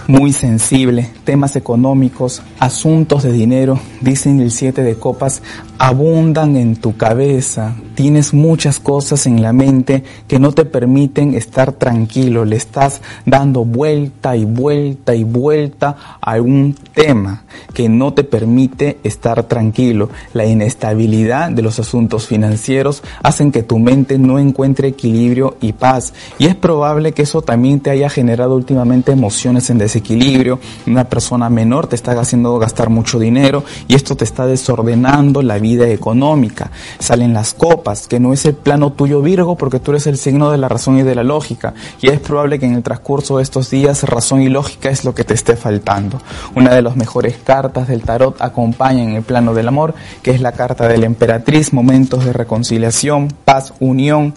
muy 0.08 0.34
sensible, 0.34 1.10
temas 1.24 1.56
económicos, 1.56 2.42
asuntos 2.60 3.24
de 3.24 3.32
dinero, 3.32 3.80
dicen 4.02 4.40
el 4.42 4.52
7 4.52 4.84
de 4.84 4.96
copas, 4.96 5.42
abundan 5.78 6.56
en 6.56 6.76
tu 6.76 6.96
cabeza, 6.98 7.76
tienes 7.96 8.34
muchas 8.34 8.80
cosas 8.80 9.26
en 9.26 9.42
la 9.42 9.54
mente 9.54 10.04
que 10.28 10.40
no 10.40 10.52
te 10.52 10.66
permiten 10.66 11.34
estar 11.36 11.74
tranquilo, 11.74 12.46
le 12.46 12.56
estás 12.56 13.02
dando 13.26 13.66
vuelta 13.66 14.36
y 14.36 14.46
vuelta 14.46 15.16
y 15.16 15.24
vuelta 15.24 16.20
a 16.22 16.42
un 16.42 16.76
tema 16.94 17.44
que 17.74 17.90
no 17.90 18.14
te 18.14 18.24
permite 18.24 19.00
estar 19.04 19.44
tranquilo. 19.44 20.10
La 20.34 20.46
inestabilidad 20.46 21.52
de 21.52 21.62
los 21.62 21.80
asuntos 21.80 22.28
financieros 22.28 23.04
hacen 23.22 23.52
que 23.52 23.64
tu 23.64 23.80
mente 23.80 24.18
no 24.18 24.40
encuentre 24.40 24.90
equilibrio 24.90 25.58
y 25.62 25.74
paz. 25.74 26.14
Y 26.40 26.46
es 26.46 26.56
probable 26.56 27.14
que 27.14 27.24
eso 27.24 27.42
también 27.42 27.80
te 27.80 27.90
haya 27.90 28.10
generado 28.10 28.56
últimamente 28.56 29.12
emociones 29.12 29.70
en 29.70 29.78
desequilibrio, 29.84 30.60
una 30.88 31.06
persona 31.06 31.50
menor 31.50 31.88
te 31.88 31.96
está 31.96 32.20
haciendo 32.20 32.58
gastar 32.60 32.90
mucho 32.90 33.20
dinero 33.20 33.64
y 33.88 33.96
esto 33.96 34.16
te 34.16 34.24
está 34.24 34.46
desordenando 34.46 35.42
la 35.42 35.60
vida 35.60 35.88
económica. 35.88 36.72
Salen 37.00 37.34
las 37.34 37.54
copas, 37.54 38.08
que 38.08 38.20
no 38.20 38.34
es 38.34 38.46
el 38.46 38.56
plano 38.56 38.92
tuyo 38.92 39.22
Virgo 39.22 39.56
porque 39.56 39.80
tú 39.80 39.92
eres 39.92 40.08
el 40.08 40.18
signo 40.18 40.52
de 40.52 40.58
la 40.58 40.70
razón 40.70 40.98
y 40.98 41.04
de 41.04 41.16
la 41.16 41.24
lógica. 41.24 41.74
Y 42.02 42.10
es 42.10 42.20
probable 42.20 42.60
que 42.60 42.66
en 42.66 42.76
el 42.76 42.84
transcurso 42.84 43.38
de 43.38 43.44
estos 43.44 43.70
días 43.70 44.04
razón 44.04 44.42
y 44.42 44.50
lógica 44.50 44.90
es 44.90 45.06
lo 45.06 45.14
que 45.14 45.24
te 45.24 45.34
esté 45.34 45.56
faltando. 45.56 46.22
Una 46.56 46.74
de 46.74 46.82
las 46.82 46.96
mejores 46.96 47.38
cartas 47.44 47.88
del 47.88 48.02
tarot 48.02 48.42
acompaña 48.42 49.04
en 49.04 49.16
el 49.16 49.24
plano 49.24 49.54
del 49.54 49.68
amor, 49.68 49.94
que 50.22 50.32
es 50.32 50.42
la 50.42 50.52
carta 50.52 50.88
de 50.88 50.98
la 50.98 51.06
emperatriz, 51.06 51.74
momentos 51.74 52.26
de 52.26 52.34
reconciliación, 52.34 53.30
paz, 53.46 53.74
unión 53.80 54.34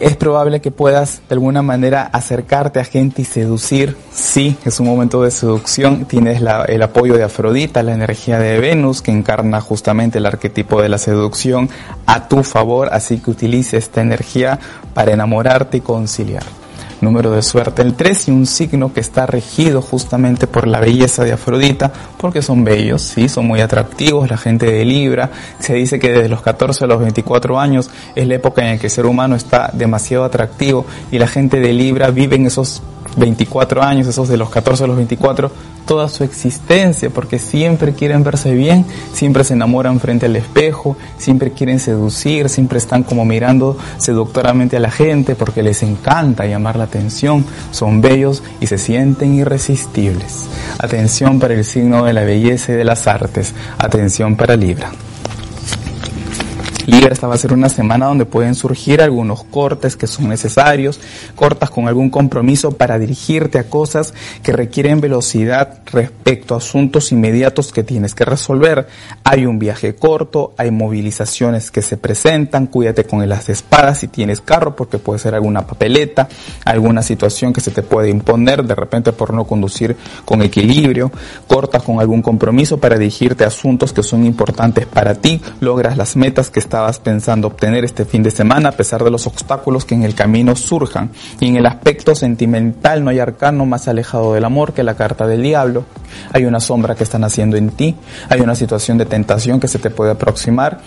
es 0.00 0.16
probable 0.16 0.60
que 0.60 0.70
puedas 0.70 1.20
de 1.28 1.34
alguna 1.34 1.62
manera 1.62 2.02
acercarte 2.02 2.80
a 2.80 2.84
gente 2.84 3.22
y 3.22 3.24
seducir. 3.24 3.96
Sí, 4.12 4.56
es 4.64 4.80
un 4.80 4.86
momento 4.86 5.22
de 5.22 5.30
seducción. 5.30 6.04
Tienes 6.04 6.42
el 6.68 6.82
apoyo 6.82 7.14
de 7.14 7.24
Afrodita, 7.24 7.82
la 7.82 7.94
energía 7.94 8.38
de 8.38 8.58
Venus, 8.60 9.02
que 9.02 9.10
encarna 9.10 9.60
justamente 9.60 10.18
el 10.18 10.26
arquetipo 10.26 10.82
de 10.82 10.88
la 10.88 10.98
seducción 10.98 11.68
a 12.06 12.28
tu 12.28 12.42
favor. 12.42 12.88
Así 12.92 13.18
que 13.18 13.30
utilice 13.30 13.76
esta 13.76 14.00
energía 14.00 14.58
para 14.94 15.12
enamorarte 15.12 15.78
y 15.78 15.80
conciliar. 15.80 16.44
Número 17.00 17.30
de 17.30 17.42
suerte 17.42 17.82
el 17.82 17.94
3 17.94 18.28
y 18.28 18.30
un 18.30 18.46
signo 18.46 18.92
que 18.92 19.00
está 19.00 19.26
regido 19.26 19.82
justamente 19.82 20.46
por 20.46 20.66
la 20.66 20.80
belleza 20.80 21.24
de 21.24 21.32
Afrodita, 21.32 21.92
porque 22.16 22.42
son 22.42 22.64
bellos, 22.64 23.02
sí, 23.02 23.28
son 23.28 23.46
muy 23.46 23.60
atractivos, 23.60 24.30
la 24.30 24.36
gente 24.36 24.66
de 24.66 24.84
Libra, 24.84 25.30
se 25.58 25.74
dice 25.74 25.98
que 25.98 26.12
desde 26.12 26.28
los 26.28 26.42
14 26.42 26.84
a 26.84 26.88
los 26.88 27.00
24 27.00 27.58
años 27.58 27.90
es 28.14 28.26
la 28.26 28.34
época 28.34 28.62
en 28.62 28.74
la 28.74 28.78
que 28.78 28.86
el 28.86 28.92
ser 28.92 29.06
humano 29.06 29.36
está 29.36 29.70
demasiado 29.72 30.24
atractivo 30.24 30.86
y 31.10 31.18
la 31.18 31.26
gente 31.26 31.60
de 31.60 31.72
Libra 31.72 32.10
vive 32.10 32.36
en 32.36 32.46
esos 32.46 32.82
24 33.16 33.82
años, 33.82 34.06
esos 34.06 34.28
de 34.28 34.36
los 34.36 34.50
14 34.50 34.84
a 34.84 34.86
los 34.86 34.96
24, 34.96 35.50
toda 35.86 36.08
su 36.08 36.24
existencia, 36.24 37.10
porque 37.10 37.38
siempre 37.38 37.94
quieren 37.94 38.24
verse 38.24 38.54
bien, 38.54 38.84
siempre 39.12 39.44
se 39.44 39.54
enamoran 39.54 40.00
frente 40.00 40.26
al 40.26 40.36
espejo, 40.36 40.96
siempre 41.16 41.52
quieren 41.52 41.80
seducir, 41.80 42.48
siempre 42.48 42.78
están 42.78 43.02
como 43.02 43.24
mirando 43.24 43.76
seductoramente 43.98 44.76
a 44.76 44.80
la 44.80 44.90
gente 44.90 45.34
porque 45.34 45.62
les 45.62 45.82
encanta 45.82 46.46
llamar 46.46 46.76
la 46.76 46.84
atención, 46.84 47.44
son 47.70 48.00
bellos 48.00 48.42
y 48.60 48.66
se 48.66 48.78
sienten 48.78 49.34
irresistibles. 49.34 50.44
Atención 50.78 51.38
para 51.38 51.54
el 51.54 51.64
signo 51.64 52.04
de 52.04 52.12
la 52.12 52.24
belleza 52.24 52.72
y 52.72 52.76
de 52.76 52.84
las 52.84 53.06
artes, 53.06 53.54
atención 53.78 54.36
para 54.36 54.56
Libra. 54.56 54.90
Libra, 56.86 57.12
esta 57.12 57.26
va 57.26 57.34
a 57.34 57.38
ser 57.38 57.52
una 57.52 57.68
semana 57.68 58.06
donde 58.06 58.26
pueden 58.26 58.54
surgir 58.54 59.02
algunos 59.02 59.42
cortes 59.42 59.96
que 59.96 60.06
son 60.06 60.28
necesarios, 60.28 61.00
cortas 61.34 61.68
con 61.68 61.88
algún 61.88 62.10
compromiso 62.10 62.70
para 62.70 62.96
dirigirte 62.96 63.58
a 63.58 63.64
cosas 63.64 64.14
que 64.44 64.52
requieren 64.52 65.00
velocidad 65.00 65.80
respecto 65.86 66.54
a 66.54 66.58
asuntos 66.58 67.10
inmediatos 67.10 67.72
que 67.72 67.82
tienes 67.82 68.14
que 68.14 68.24
resolver. 68.24 68.86
Hay 69.24 69.46
un 69.46 69.58
viaje 69.58 69.96
corto, 69.96 70.54
hay 70.56 70.70
movilizaciones 70.70 71.72
que 71.72 71.82
se 71.82 71.96
presentan, 71.96 72.68
cuídate 72.68 73.02
con 73.02 73.28
las 73.28 73.48
espadas 73.48 73.98
si 73.98 74.06
tienes 74.06 74.40
carro 74.40 74.76
porque 74.76 74.98
puede 74.98 75.18
ser 75.18 75.34
alguna 75.34 75.66
papeleta, 75.66 76.28
alguna 76.64 77.02
situación 77.02 77.52
que 77.52 77.60
se 77.60 77.72
te 77.72 77.82
puede 77.82 78.10
imponer 78.10 78.62
de 78.62 78.76
repente 78.76 79.12
por 79.12 79.34
no 79.34 79.42
conducir 79.44 79.96
con 80.24 80.40
equilibrio, 80.40 81.10
cortas 81.48 81.82
con 81.82 81.98
algún 81.98 82.22
compromiso 82.22 82.78
para 82.78 82.96
dirigirte 82.96 83.42
a 83.42 83.48
asuntos 83.48 83.92
que 83.92 84.04
son 84.04 84.24
importantes 84.24 84.86
para 84.86 85.16
ti, 85.16 85.40
logras 85.58 85.96
las 85.96 86.14
metas 86.14 86.48
que 86.48 86.60
están 86.60 86.75
estabas 86.76 86.98
pensando 86.98 87.46
obtener 87.46 87.86
este 87.86 88.04
fin 88.04 88.22
de 88.22 88.30
semana 88.30 88.68
a 88.68 88.72
pesar 88.72 89.02
de 89.02 89.10
los 89.10 89.26
obstáculos 89.26 89.86
que 89.86 89.94
en 89.94 90.02
el 90.02 90.14
camino 90.14 90.54
surjan. 90.54 91.08
Y 91.40 91.48
en 91.48 91.56
el 91.56 91.64
aspecto 91.64 92.14
sentimental 92.14 93.02
no 93.02 93.08
hay 93.08 93.18
arcano 93.18 93.64
más 93.64 93.88
alejado 93.88 94.34
del 94.34 94.44
amor 94.44 94.74
que 94.74 94.82
la 94.82 94.94
carta 94.94 95.26
del 95.26 95.40
diablo. 95.40 95.84
Hay 96.34 96.44
una 96.44 96.60
sombra 96.60 96.94
que 96.94 97.02
está 97.02 97.18
naciendo 97.18 97.56
en 97.56 97.70
ti, 97.70 97.96
hay 98.28 98.42
una 98.42 98.54
situación 98.54 98.98
de 98.98 99.06
tentación 99.06 99.58
que 99.58 99.68
se 99.68 99.78
te 99.78 99.88
puede 99.88 100.10
aproximar 100.10 100.80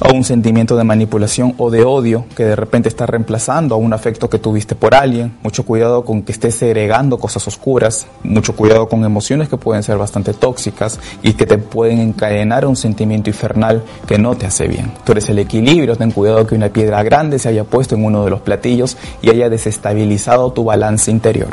o 0.00 0.12
un 0.12 0.24
sentimiento 0.24 0.76
de 0.76 0.84
manipulación 0.84 1.54
o 1.58 1.70
de 1.70 1.84
odio 1.84 2.24
que 2.36 2.44
de 2.44 2.56
repente 2.56 2.88
está 2.88 3.06
reemplazando 3.06 3.74
a 3.74 3.78
un 3.78 3.92
afecto 3.92 4.28
que 4.30 4.38
tuviste 4.38 4.74
por 4.74 4.94
alguien. 4.94 5.36
Mucho 5.42 5.64
cuidado 5.64 6.04
con 6.04 6.22
que 6.22 6.32
estés 6.32 6.54
segregando 6.54 7.18
cosas 7.18 7.46
oscuras, 7.46 8.06
mucho 8.22 8.54
cuidado 8.54 8.88
con 8.88 9.04
emociones 9.04 9.48
que 9.48 9.56
pueden 9.56 9.82
ser 9.82 9.98
bastante 9.98 10.34
tóxicas 10.34 10.98
y 11.22 11.34
que 11.34 11.46
te 11.46 11.58
pueden 11.58 11.98
encadenar 11.98 12.64
a 12.64 12.68
un 12.68 12.76
sentimiento 12.76 13.30
infernal 13.30 13.82
que 14.06 14.18
no 14.18 14.36
te 14.36 14.46
hace 14.46 14.68
bien. 14.68 14.92
Tú 15.04 15.12
eres 15.12 15.28
el 15.28 15.38
equilibrio, 15.38 15.96
ten 15.96 16.10
cuidado 16.10 16.46
que 16.46 16.54
una 16.54 16.68
piedra 16.68 17.02
grande 17.02 17.38
se 17.38 17.48
haya 17.48 17.64
puesto 17.64 17.94
en 17.94 18.04
uno 18.04 18.24
de 18.24 18.30
los 18.30 18.40
platillos 18.40 18.96
y 19.22 19.30
haya 19.30 19.48
desestabilizado 19.48 20.52
tu 20.52 20.64
balance 20.64 21.10
interior. 21.10 21.50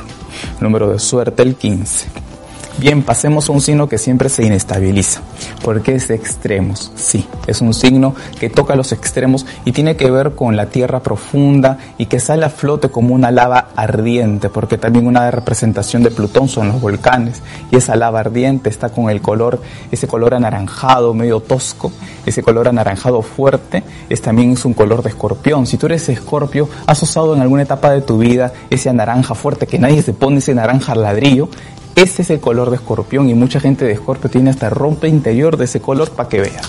Número 0.59 0.91
de 0.91 0.99
suerte 0.99 1.43
el 1.43 1.55
15. 1.55 2.34
Bien, 2.77 3.03
pasemos 3.03 3.47
a 3.47 3.53
un 3.53 3.61
signo 3.61 3.87
que 3.87 3.97
siempre 3.97 4.27
se 4.27 4.43
inestabiliza, 4.43 5.21
porque 5.63 5.95
es 5.95 6.09
extremos. 6.09 6.91
Sí, 6.95 7.25
es 7.47 7.61
un 7.61 7.73
signo 7.73 8.13
que 8.37 8.49
toca 8.49 8.75
los 8.75 8.91
extremos 8.91 9.45
y 9.63 9.71
tiene 9.71 9.95
que 9.95 10.11
ver 10.11 10.35
con 10.35 10.57
la 10.57 10.65
tierra 10.65 10.99
profunda 10.99 11.77
y 11.97 12.07
que 12.07 12.19
sale 12.19 12.43
a 12.43 12.49
flote 12.49 12.89
como 12.89 13.15
una 13.15 13.31
lava 13.31 13.69
ardiente, 13.77 14.49
porque 14.49 14.77
también 14.77 15.07
una 15.07 15.31
representación 15.31 16.03
de 16.03 16.11
Plutón 16.11 16.49
son 16.49 16.67
los 16.67 16.81
volcanes 16.81 17.41
y 17.71 17.77
esa 17.77 17.95
lava 17.95 18.19
ardiente 18.19 18.69
está 18.69 18.89
con 18.89 19.09
el 19.09 19.21
color, 19.21 19.61
ese 19.89 20.09
color 20.09 20.33
anaranjado 20.33 21.13
medio 21.13 21.39
tosco, 21.39 21.93
ese 22.25 22.43
color 22.43 22.67
anaranjado 22.67 23.21
fuerte, 23.21 23.83
es 24.09 24.21
también 24.21 24.51
es 24.51 24.65
un 24.65 24.73
color 24.73 25.01
de 25.01 25.11
escorpión. 25.11 25.65
Si 25.65 25.77
tú 25.77 25.85
eres 25.85 26.09
escorpio, 26.09 26.67
has 26.87 27.01
usado 27.01 27.35
en 27.35 27.41
alguna 27.41 27.61
etapa 27.61 27.91
de 27.91 28.01
tu 28.01 28.17
vida 28.17 28.51
ese 28.69 28.91
naranja 28.91 29.33
fuerte 29.33 29.65
que 29.65 29.79
nadie 29.79 30.01
se 30.01 30.11
pone 30.11 30.39
ese 30.39 30.53
naranja 30.53 30.93
ladrillo, 30.93 31.47
ese 31.95 32.23
es 32.23 32.29
el 32.29 32.41
color 32.41 32.71
de 32.71 32.75
escorpión 32.75 33.29
y 33.29 33.33
mucha 33.33 33.61
gente 33.61 33.85
de 33.85 33.93
escorpio 33.93 34.29
tiene 34.29 34.49
hasta 34.49 34.69
rompe 34.69 35.07
interior 35.07 35.55
de 35.55 35.63
ese 35.63 35.79
color 35.79 36.11
para 36.11 36.27
que 36.27 36.41
vea. 36.41 36.61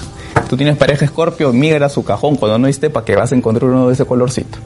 Tú 0.49 0.57
tienes 0.57 0.77
pareja 0.77 1.05
escorpio, 1.05 1.53
migra 1.53 1.87
a 1.87 1.89
su 1.89 2.05
cajón 2.05 2.37
cuando 2.37 2.59
no 2.59 2.69
esté 2.69 2.91
para 2.91 3.05
que 3.05 3.17
vas 3.17 3.33
a 3.33 3.35
encontrar 3.35 3.71
uno 3.71 3.89
de 3.89 3.95
ese 3.95 4.05
colorcito. 4.05 4.59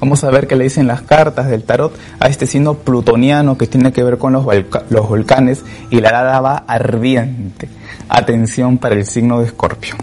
Vamos 0.00 0.24
a 0.24 0.30
ver 0.30 0.48
qué 0.48 0.56
le 0.56 0.64
dicen 0.64 0.88
las 0.88 1.02
cartas 1.02 1.48
del 1.48 1.62
tarot 1.62 1.96
a 2.18 2.26
este 2.26 2.48
signo 2.48 2.74
plutoniano 2.74 3.56
que 3.56 3.68
tiene 3.68 3.92
que 3.92 4.02
ver 4.02 4.18
con 4.18 4.32
los, 4.32 4.44
los 4.90 5.08
volcanes 5.08 5.62
y 5.90 6.00
la 6.00 6.10
lava 6.10 6.64
ardiente. 6.66 7.68
Atención 8.08 8.78
para 8.78 8.96
el 8.96 9.06
signo 9.06 9.38
de 9.38 9.46
escorpio. 9.46 9.94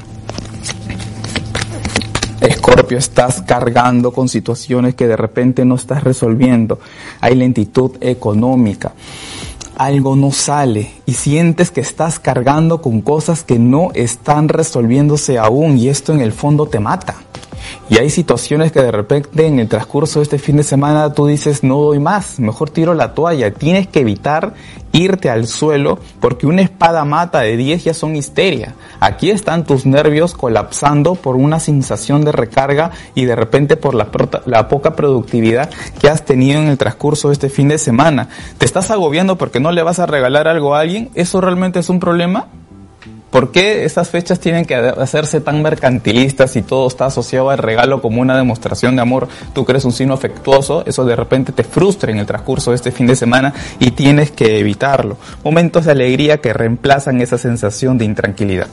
Escorpio, 2.40 2.98
estás 2.98 3.42
cargando 3.42 4.12
con 4.12 4.30
situaciones 4.30 4.96
que 4.96 5.08
de 5.08 5.18
repente 5.18 5.66
no 5.66 5.76
estás 5.76 6.06
resolviendo. 6.06 6.80
Hay 7.20 7.36
lentitud 7.36 7.92
económica 8.00 8.94
algo 9.78 10.16
no 10.16 10.32
sale 10.32 10.92
y 11.06 11.14
sientes 11.14 11.72
que 11.72 11.82
estás 11.82 12.20
cargando 12.20 12.82
con 12.82 13.02
cosas 13.02 13.44
que 13.44 13.60
no 13.60 13.90
están 13.94 14.50
resolviéndose 14.50 15.38
aún 15.38 15.78
y 15.78 15.90
esto 15.90 16.14
en 16.14 16.22
el 16.22 16.32
fondo 16.32 16.68
te 16.68 16.80
mata. 16.80 17.16
Y 17.90 17.98
hay 17.98 18.10
situaciones 18.10 18.72
que 18.72 18.82
de 18.82 18.92
repente 18.92 19.46
en 19.46 19.60
el 19.60 19.68
transcurso 19.68 20.20
de 20.20 20.24
este 20.24 20.40
fin 20.40 20.58
de 20.58 20.64
semana 20.64 21.14
tú 21.14 21.28
dices 21.28 21.64
no 21.64 21.80
doy 21.80 22.00
más, 22.00 22.40
mejor 22.40 22.70
tiro 22.70 22.94
la 22.94 23.14
toalla. 23.14 23.52
Tienes 23.52 23.88
que 23.88 24.00
evitar 24.00 24.54
irte 24.96 25.30
al 25.30 25.48
suelo 25.48 26.00
porque 26.20 26.48
una 26.48 26.62
espada 26.62 27.06
mata 27.06 27.42
de 27.42 27.58
10 27.58 27.84
ya 27.84 27.94
son 27.94 28.16
histeria. 28.16 28.76
Aquí 29.00 29.30
están 29.30 29.66
tus 29.66 29.86
nervios 29.86 30.34
colapsando 30.34 31.16
por 31.16 31.36
una 31.36 31.60
sensación 31.60 32.24
de 32.24 32.32
recarga 32.32 32.92
y 33.14 33.26
de 33.26 33.36
repente 33.36 33.78
por 33.78 33.94
la, 33.96 34.10
la 34.46 34.68
poca 34.68 34.96
productividad 34.96 35.70
que 36.00 36.10
has 36.10 36.26
tenido 36.26 36.62
en 36.62 36.68
el 36.68 36.78
transcurso 36.78 37.30
de 37.30 37.34
este 37.34 37.50
fin 37.50 37.68
de 37.68 37.78
semana. 37.78 38.30
¿Te 38.58 38.66
estás 38.66 38.92
agobiando 38.92 39.38
porque 39.38 39.60
no 39.60 39.72
le 39.72 39.84
vas 39.84 40.00
a 40.00 40.06
regalar 40.06 40.48
algo 40.48 40.76
a 40.76 40.80
alguien? 40.80 41.10
¿Eso 41.16 41.42
realmente 41.42 41.80
es 41.80 41.90
un 41.90 42.00
problema? 42.00 42.48
¿Por 43.30 43.52
qué 43.52 43.84
esas 43.84 44.10
fechas 44.10 44.40
tienen 44.40 44.66
que 44.66 44.76
hacerse 44.76 45.42
tan 45.42 45.62
mercantilistas 45.62 46.56
y 46.56 46.62
todo 46.62 46.88
está 46.88 47.08
asociado 47.08 47.50
al 47.50 47.58
regalo 47.58 48.02
como 48.02 48.22
una 48.22 48.38
demostración 48.38 48.96
de 48.96 49.02
amor? 49.02 49.28
Tú 49.54 49.66
crees 49.66 49.84
un 49.84 49.92
signo 49.92 50.14
afectuoso, 50.14 50.84
eso 50.86 51.04
de 51.04 51.16
repente 51.16 51.52
te 51.52 51.66
frustra 51.66 52.12
en 52.12 52.20
el 52.20 52.26
transcurso 52.26 52.72
de 52.72 52.78
este 52.78 52.92
fin 52.92 53.08
de 53.08 53.16
semana 53.16 53.54
y 53.80 53.92
tienes 53.92 54.32
que 54.32 54.60
evitarlo. 54.60 55.18
Momentos 55.44 55.86
de 55.86 55.92
alegría 55.92 56.38
que 56.38 56.54
reemplazan 56.54 57.20
esa 57.20 57.38
sensación 57.38 57.98
de 57.98 58.06
intranquilidad. 58.06 58.68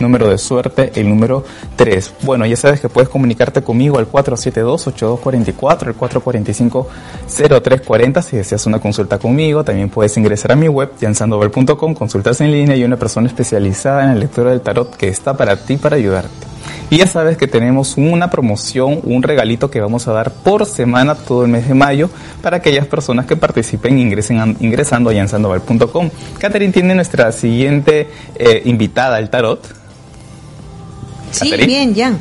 Número 0.00 0.28
de 0.28 0.38
suerte, 0.38 0.90
el 0.96 1.08
número 1.08 1.44
3. 1.76 2.14
Bueno, 2.22 2.44
ya 2.44 2.56
sabes 2.56 2.80
que 2.80 2.88
puedes 2.88 3.08
comunicarte 3.08 3.62
conmigo 3.62 3.98
al 3.98 4.10
472-8244, 4.10 5.88
el 5.88 5.96
445-0340 5.96 8.22
si 8.22 8.36
deseas 8.36 8.66
una 8.66 8.80
consulta 8.80 9.18
conmigo. 9.18 9.64
También 9.64 9.88
puedes 9.88 10.16
ingresar 10.16 10.52
a 10.52 10.56
mi 10.56 10.68
web, 10.68 10.92
jansandover.com, 11.00 11.94
consultas 11.94 12.40
en 12.40 12.52
línea 12.52 12.76
y 12.76 12.84
una 12.84 12.96
persona 12.96 13.26
especializada 13.28 13.97
en 14.04 14.14
la 14.14 14.14
lectura 14.14 14.50
del 14.50 14.60
tarot 14.60 14.96
que 14.96 15.08
está 15.08 15.36
para 15.36 15.56
ti 15.56 15.76
para 15.76 15.96
ayudarte. 15.96 16.48
Y 16.90 16.98
ya 16.98 17.06
sabes 17.06 17.36
que 17.36 17.46
tenemos 17.46 17.96
una 17.96 18.30
promoción, 18.30 19.00
un 19.02 19.22
regalito 19.22 19.70
que 19.70 19.80
vamos 19.80 20.08
a 20.08 20.12
dar 20.12 20.32
por 20.32 20.64
semana 20.64 21.14
todo 21.14 21.44
el 21.44 21.50
mes 21.50 21.68
de 21.68 21.74
mayo 21.74 22.08
para 22.42 22.58
aquellas 22.58 22.86
personas 22.86 23.26
que 23.26 23.36
participen 23.36 23.98
ingresen 23.98 24.56
ingresando 24.60 25.10
a 25.10 25.12
yansandoval.com. 25.12 26.10
Catherine 26.38 26.72
tiene 26.72 26.94
nuestra 26.94 27.30
siguiente 27.32 28.08
eh, 28.36 28.62
invitada 28.64 29.16
al 29.16 29.28
tarot. 29.28 29.60
Sí, 31.30 31.54
bien, 31.66 31.94
Jan. 31.94 32.18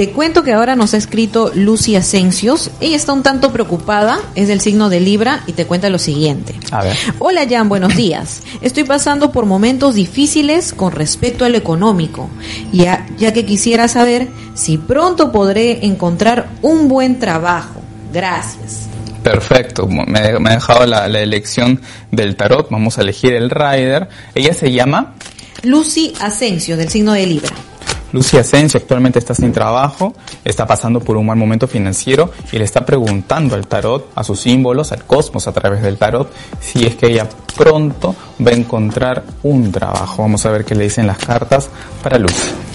Te 0.00 0.12
cuento 0.12 0.42
que 0.42 0.54
ahora 0.54 0.76
nos 0.76 0.94
ha 0.94 0.96
escrito 0.96 1.52
Lucy 1.54 1.94
Asencios. 1.94 2.70
Ella 2.80 2.96
está 2.96 3.12
un 3.12 3.22
tanto 3.22 3.52
preocupada, 3.52 4.18
es 4.34 4.48
del 4.48 4.62
signo 4.62 4.88
de 4.88 4.98
Libra 4.98 5.42
y 5.46 5.52
te 5.52 5.66
cuenta 5.66 5.90
lo 5.90 5.98
siguiente. 5.98 6.54
A 6.70 6.82
ver. 6.82 6.96
Hola 7.18 7.42
Jan, 7.46 7.68
buenos 7.68 7.94
días. 7.94 8.40
Estoy 8.62 8.84
pasando 8.84 9.30
por 9.30 9.44
momentos 9.44 9.94
difíciles 9.94 10.72
con 10.72 10.92
respecto 10.92 11.44
a 11.44 11.50
lo 11.50 11.58
económico, 11.58 12.30
ya, 12.72 13.06
ya 13.18 13.34
que 13.34 13.44
quisiera 13.44 13.88
saber 13.88 14.28
si 14.54 14.78
pronto 14.78 15.32
podré 15.32 15.84
encontrar 15.84 16.48
un 16.62 16.88
buen 16.88 17.18
trabajo. 17.18 17.82
Gracias. 18.10 18.88
Perfecto, 19.22 19.86
me, 19.86 20.18
ha 20.18 20.54
dejado 20.54 20.86
la, 20.86 21.08
la, 21.08 21.20
elección 21.20 21.78
del 22.10 22.36
tarot, 22.36 22.70
vamos 22.70 22.96
a 22.96 23.02
elegir 23.02 23.34
el 23.34 23.50
rider. 23.50 24.08
Ella 24.34 24.54
se 24.54 24.72
llama 24.72 25.12
Lucy 25.62 26.14
Asensio, 26.20 26.78
del 26.78 26.88
signo 26.88 27.12
de 27.12 27.26
Libra. 27.26 27.52
Lucia 28.12 28.40
Asensio 28.40 28.78
actualmente 28.78 29.18
está 29.18 29.34
sin 29.34 29.52
trabajo, 29.52 30.14
está 30.44 30.66
pasando 30.66 31.00
por 31.00 31.16
un 31.16 31.26
mal 31.26 31.36
momento 31.36 31.68
financiero 31.68 32.30
y 32.50 32.58
le 32.58 32.64
está 32.64 32.84
preguntando 32.84 33.54
al 33.54 33.66
tarot, 33.66 34.10
a 34.14 34.24
sus 34.24 34.40
símbolos, 34.40 34.92
al 34.92 35.04
cosmos 35.04 35.46
a 35.46 35.52
través 35.52 35.82
del 35.82 35.96
tarot, 35.96 36.30
si 36.60 36.86
es 36.86 36.96
que 36.96 37.06
ella 37.06 37.28
pronto 37.56 38.14
va 38.44 38.50
a 38.50 38.54
encontrar 38.54 39.22
un 39.42 39.70
trabajo. 39.70 40.22
Vamos 40.22 40.44
a 40.46 40.50
ver 40.50 40.64
qué 40.64 40.74
le 40.74 40.84
dicen 40.84 41.06
las 41.06 41.18
cartas 41.18 41.68
para 42.02 42.18
Lucia. 42.18 42.69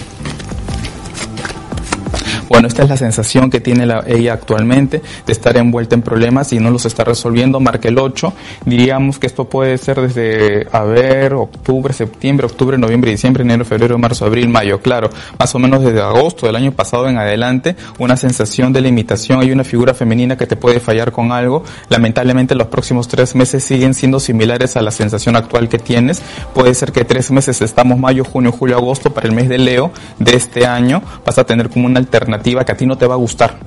Bueno, 2.48 2.68
esta 2.68 2.84
es 2.84 2.88
la 2.88 2.96
sensación 2.96 3.50
que 3.50 3.60
tiene 3.60 3.86
ella 4.06 4.34
actualmente 4.34 5.02
de 5.26 5.32
estar 5.32 5.56
envuelta 5.56 5.94
en 5.94 6.02
problemas 6.02 6.52
y 6.52 6.58
no 6.58 6.70
los 6.70 6.86
está 6.86 7.02
resolviendo. 7.02 7.58
Marca 7.58 7.88
el 7.88 7.98
8. 7.98 8.32
Diríamos 8.64 9.18
que 9.18 9.26
esto 9.26 9.48
puede 9.48 9.76
ser 9.78 10.00
desde, 10.00 10.66
a 10.70 10.82
ver, 10.84 11.34
octubre, 11.34 11.92
septiembre, 11.92 12.46
octubre, 12.46 12.78
noviembre, 12.78 13.10
diciembre, 13.10 13.42
enero, 13.42 13.64
febrero, 13.64 13.98
marzo, 13.98 14.26
abril, 14.26 14.48
mayo. 14.48 14.80
Claro, 14.80 15.10
más 15.38 15.54
o 15.54 15.58
menos 15.58 15.82
desde 15.82 16.00
agosto 16.00 16.46
del 16.46 16.56
año 16.56 16.72
pasado 16.72 17.08
en 17.08 17.18
adelante, 17.18 17.74
una 17.98 18.16
sensación 18.16 18.72
de 18.72 18.80
limitación. 18.80 19.40
Hay 19.40 19.50
una 19.50 19.64
figura 19.64 19.92
femenina 19.92 20.36
que 20.36 20.46
te 20.46 20.56
puede 20.56 20.78
fallar 20.78 21.10
con 21.10 21.32
algo. 21.32 21.64
Lamentablemente 21.88 22.54
los 22.54 22.68
próximos 22.68 23.08
tres 23.08 23.34
meses 23.34 23.64
siguen 23.64 23.92
siendo 23.92 24.20
similares 24.20 24.76
a 24.76 24.82
la 24.82 24.92
sensación 24.92 25.34
actual 25.34 25.68
que 25.68 25.78
tienes. 25.78 26.22
Puede 26.54 26.74
ser 26.74 26.92
que 26.92 27.04
tres 27.04 27.30
meses 27.30 27.60
estamos 27.60 27.98
mayo, 27.98 28.24
junio, 28.24 28.52
julio, 28.52 28.76
agosto 28.76 29.12
para 29.12 29.26
el 29.26 29.34
mes 29.34 29.48
de 29.48 29.58
Leo 29.58 29.90
de 30.18 30.36
este 30.36 30.66
año. 30.66 31.02
Vas 31.24 31.38
a 31.38 31.44
tener 31.44 31.70
como 31.70 31.86
una 31.86 31.98
alternativa 31.98 32.35
que 32.42 32.72
a 32.72 32.76
ti 32.76 32.86
no 32.86 32.96
te 32.96 33.06
va 33.06 33.14
a 33.14 33.18
gustar 33.18 33.58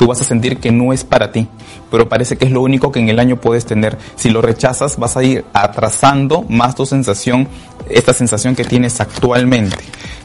tú 0.00 0.06
vas 0.06 0.22
a 0.22 0.24
sentir 0.24 0.56
que 0.56 0.72
no 0.72 0.94
es 0.94 1.04
para 1.04 1.30
ti, 1.30 1.46
pero 1.90 2.08
parece 2.08 2.38
que 2.38 2.46
es 2.46 2.50
lo 2.52 2.62
único 2.62 2.90
que 2.90 3.00
en 3.00 3.10
el 3.10 3.18
año 3.18 3.36
puedes 3.36 3.66
tener. 3.66 3.98
Si 4.16 4.30
lo 4.30 4.40
rechazas, 4.40 4.96
vas 4.96 5.14
a 5.18 5.22
ir 5.22 5.44
atrasando 5.52 6.42
más 6.48 6.74
tu 6.74 6.86
sensación, 6.86 7.46
esta 7.86 8.14
sensación 8.14 8.56
que 8.56 8.64
tienes 8.64 8.98
actualmente. 9.02 9.76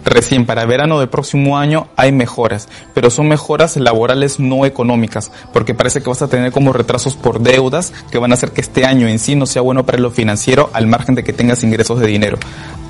Recién 0.06 0.46
para 0.46 0.66
verano 0.66 0.98
del 0.98 1.10
próximo 1.10 1.58
año 1.58 1.88
hay 1.98 2.14
mejoras, 2.14 2.70
pero 2.94 3.10
son 3.10 3.28
mejoras 3.28 3.76
laborales 3.76 4.40
no 4.40 4.66
económicas, 4.66 5.30
porque 5.52 5.74
parece 5.74 6.02
que 6.02 6.10
vas 6.10 6.22
a 6.22 6.30
tener 6.30 6.54
como 6.54 6.72
retrasos 6.72 7.18
por 7.18 7.42
deudas 7.42 7.92
que 8.12 8.18
van 8.18 8.32
a 8.32 8.36
hacer 8.36 8.52
que 8.52 8.62
este 8.62 8.86
año 8.86 9.10
en 9.10 9.20
sí 9.20 9.36
no 9.36 9.46
sea 9.46 9.62
bueno 9.62 9.86
para 9.86 9.98
lo 9.98 10.10
financiero 10.10 10.70
al 10.72 10.88
margen 10.88 11.16
de 11.16 11.26
que 11.26 11.34
tengas 11.34 11.66
ingresos 11.66 12.00
de 12.00 12.08
dinero. 12.08 12.38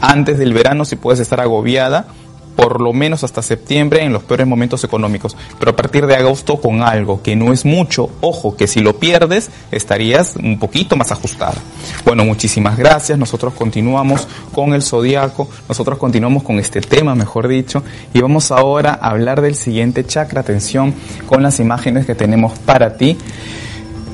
Antes 0.02 0.38
del 0.38 0.54
verano 0.54 0.86
si 0.86 0.98
puedes 0.98 1.20
estar 1.20 1.42
agobiada, 1.42 2.06
por 2.56 2.82
lo 2.82 2.94
menos 2.94 3.24
hasta 3.24 3.42
septiembre 3.42 4.04
en 4.04 4.14
los 4.14 4.24
peores 4.24 4.48
momentos 4.48 4.84
económicos, 4.84 5.36
pero 5.60 5.72
a 5.72 5.76
partir 5.76 6.08
de 6.08 6.16
agosto 6.16 6.58
con 6.58 6.82
algo 6.82 7.22
que 7.22 7.36
no 7.36 7.52
es 7.52 7.66
mucho, 7.66 8.10
ojo, 8.22 8.56
que 8.56 8.68
si 8.68 8.80
lo 8.80 8.98
pierdes 8.98 9.50
estarías 9.72 10.36
un 10.38 10.58
poquito 10.60 10.96
más 10.96 11.12
ajustada. 11.12 11.56
Bueno, 12.06 12.26
muchísimas 12.26 12.78
gracias, 12.78 13.18
nosotros 13.18 13.54
continuamos 13.54 14.28
con 14.52 14.74
el 14.74 14.82
zodiaco, 14.82 15.50
nosotros 15.68 15.98
continuamos 15.98 16.44
con 16.44 16.60
este 16.60 16.82
tema, 16.82 17.16
mejor 17.16 17.48
dicho, 17.48 17.84
y 18.14 18.22
vamos 18.22 18.52
ahora 18.52 18.98
a 19.02 19.10
hablar 19.10 19.42
del 19.42 19.56
siguiente 19.56 20.06
chakra, 20.06 20.42
atención 20.42 20.94
con 21.26 21.44
las 21.44 21.60
imágenes 21.60 22.06
que 22.06 22.16
tenemos 22.16 22.58
para 22.60 22.98
ti. 22.98 23.18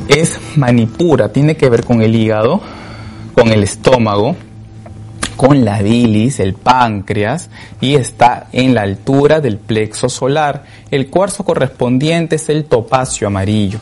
Es 0.08 0.39
manipura, 0.56 1.32
tiene 1.32 1.56
que 1.56 1.69
ver 1.69 1.86
con 1.86 2.01
el 2.01 2.15
hígado, 2.15 2.62
con 3.34 3.49
el 3.49 3.63
estómago, 3.63 4.36
con 5.41 5.65
la 5.65 5.82
bilis, 5.82 6.39
el 6.39 6.54
páncreas, 6.54 7.49
y 7.82 7.95
está 7.95 8.45
en 8.51 8.75
la 8.75 8.84
altura 8.84 9.41
del 9.41 9.58
plexo 9.58 10.08
solar. 10.08 10.65
El 10.91 11.10
cuarzo 11.10 11.43
correspondiente 11.43 12.36
es 12.36 12.47
el 12.49 12.65
topacio 12.65 13.25
amarillo. 13.25 13.80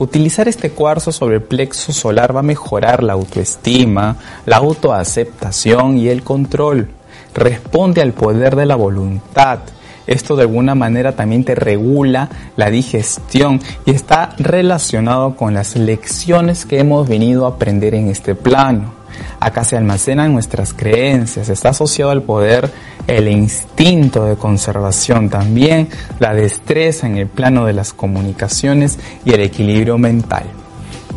Utilizar 0.00 0.48
este 0.48 0.70
cuarzo 0.70 1.12
sobre 1.12 1.36
el 1.36 1.42
plexo 1.42 1.92
solar 1.92 2.34
va 2.34 2.40
a 2.40 2.42
mejorar 2.42 3.04
la 3.04 3.12
autoestima, 3.12 4.16
la 4.46 4.56
autoaceptación 4.56 5.96
y 5.96 6.08
el 6.08 6.24
control. 6.24 6.88
Responde 7.34 8.02
al 8.02 8.12
poder 8.12 8.56
de 8.56 8.66
la 8.66 8.74
voluntad. 8.74 9.60
Esto 10.08 10.34
de 10.34 10.42
alguna 10.42 10.74
manera 10.74 11.12
también 11.12 11.44
te 11.44 11.54
regula 11.54 12.30
la 12.56 12.68
digestión 12.68 13.60
y 13.86 13.92
está 13.92 14.34
relacionado 14.38 15.36
con 15.36 15.54
las 15.54 15.76
lecciones 15.76 16.66
que 16.66 16.80
hemos 16.80 17.08
venido 17.08 17.46
a 17.46 17.50
aprender 17.50 17.94
en 17.94 18.08
este 18.08 18.34
plano. 18.34 18.99
Acá 19.40 19.64
se 19.64 19.76
almacenan 19.76 20.32
nuestras 20.32 20.72
creencias, 20.72 21.48
está 21.48 21.70
asociado 21.70 22.10
al 22.10 22.22
poder 22.22 22.70
el 23.06 23.28
instinto 23.28 24.24
de 24.24 24.36
conservación 24.36 25.28
también, 25.28 25.88
la 26.18 26.34
destreza 26.34 27.06
en 27.06 27.16
el 27.16 27.26
plano 27.26 27.66
de 27.66 27.72
las 27.72 27.92
comunicaciones 27.92 28.98
y 29.24 29.32
el 29.32 29.40
equilibrio 29.40 29.98
mental. 29.98 30.44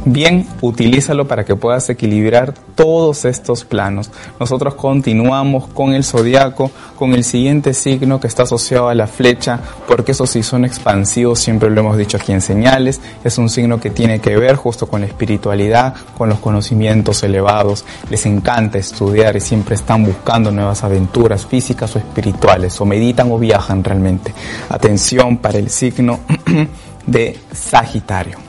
Bien, 0.06 0.46
utilízalo 0.60 1.30
para 1.30 1.46
que 1.46 1.56
puedas 1.56 1.89
equilibrar 1.89 2.54
todos 2.76 3.24
estos 3.24 3.63
planos. 3.63 4.12
Nosotros 4.38 4.74
continuamos 4.74 5.68
con 5.68 5.94
el 5.94 6.04
zodiaco, 6.04 6.72
con 7.00 7.13
el 7.13 7.24
siguiente 7.24 7.74
signo 7.74 8.20
que 8.20 8.28
está 8.28 8.44
asociado 8.44 8.89
a 8.89 8.96
la 8.96 9.08
flecha, 9.08 9.62
porque 9.88 10.12
esos 10.12 10.30
sí 10.30 10.44
son 10.44 10.66
expansivos, 10.66 11.39
siempre 11.39 11.70
lo 11.70 11.80
hemos 11.80 11.98
dicho 11.98 12.18
aquí 12.18 12.34
en 12.34 12.42
señales. 12.42 13.00
Es 13.24 13.38
un 13.38 13.48
signo 13.48 13.80
que 13.80 13.92
tiene 13.92 14.20
que 14.20 14.36
ver 14.36 14.58
justo 14.58 14.88
con 14.88 15.00
la 15.02 15.08
espiritualidad, 15.08 15.94
con 16.18 16.28
los 16.28 16.39
conocimientos 16.39 17.24
elevados. 17.24 17.86
Les 18.10 18.26
encanta 18.26 18.78
estudiar 18.78 19.38
y 19.38 19.39
siempre 19.39 19.76
están 19.76 20.04
buscando 20.04 20.52
nuevas 20.52 20.84
aventuras 20.84 21.46
físicas 21.46 21.96
o 21.96 22.00
espirituales, 22.00 22.80
o 22.82 22.86
meditan 22.86 23.32
o 23.32 23.39
viajan 23.39 23.82
realmente. 23.82 24.34
Atención 24.68 25.38
para 25.38 25.60
el 25.60 25.70
signo 25.70 26.20
de 27.08 27.39
Sagitario. 27.54 28.43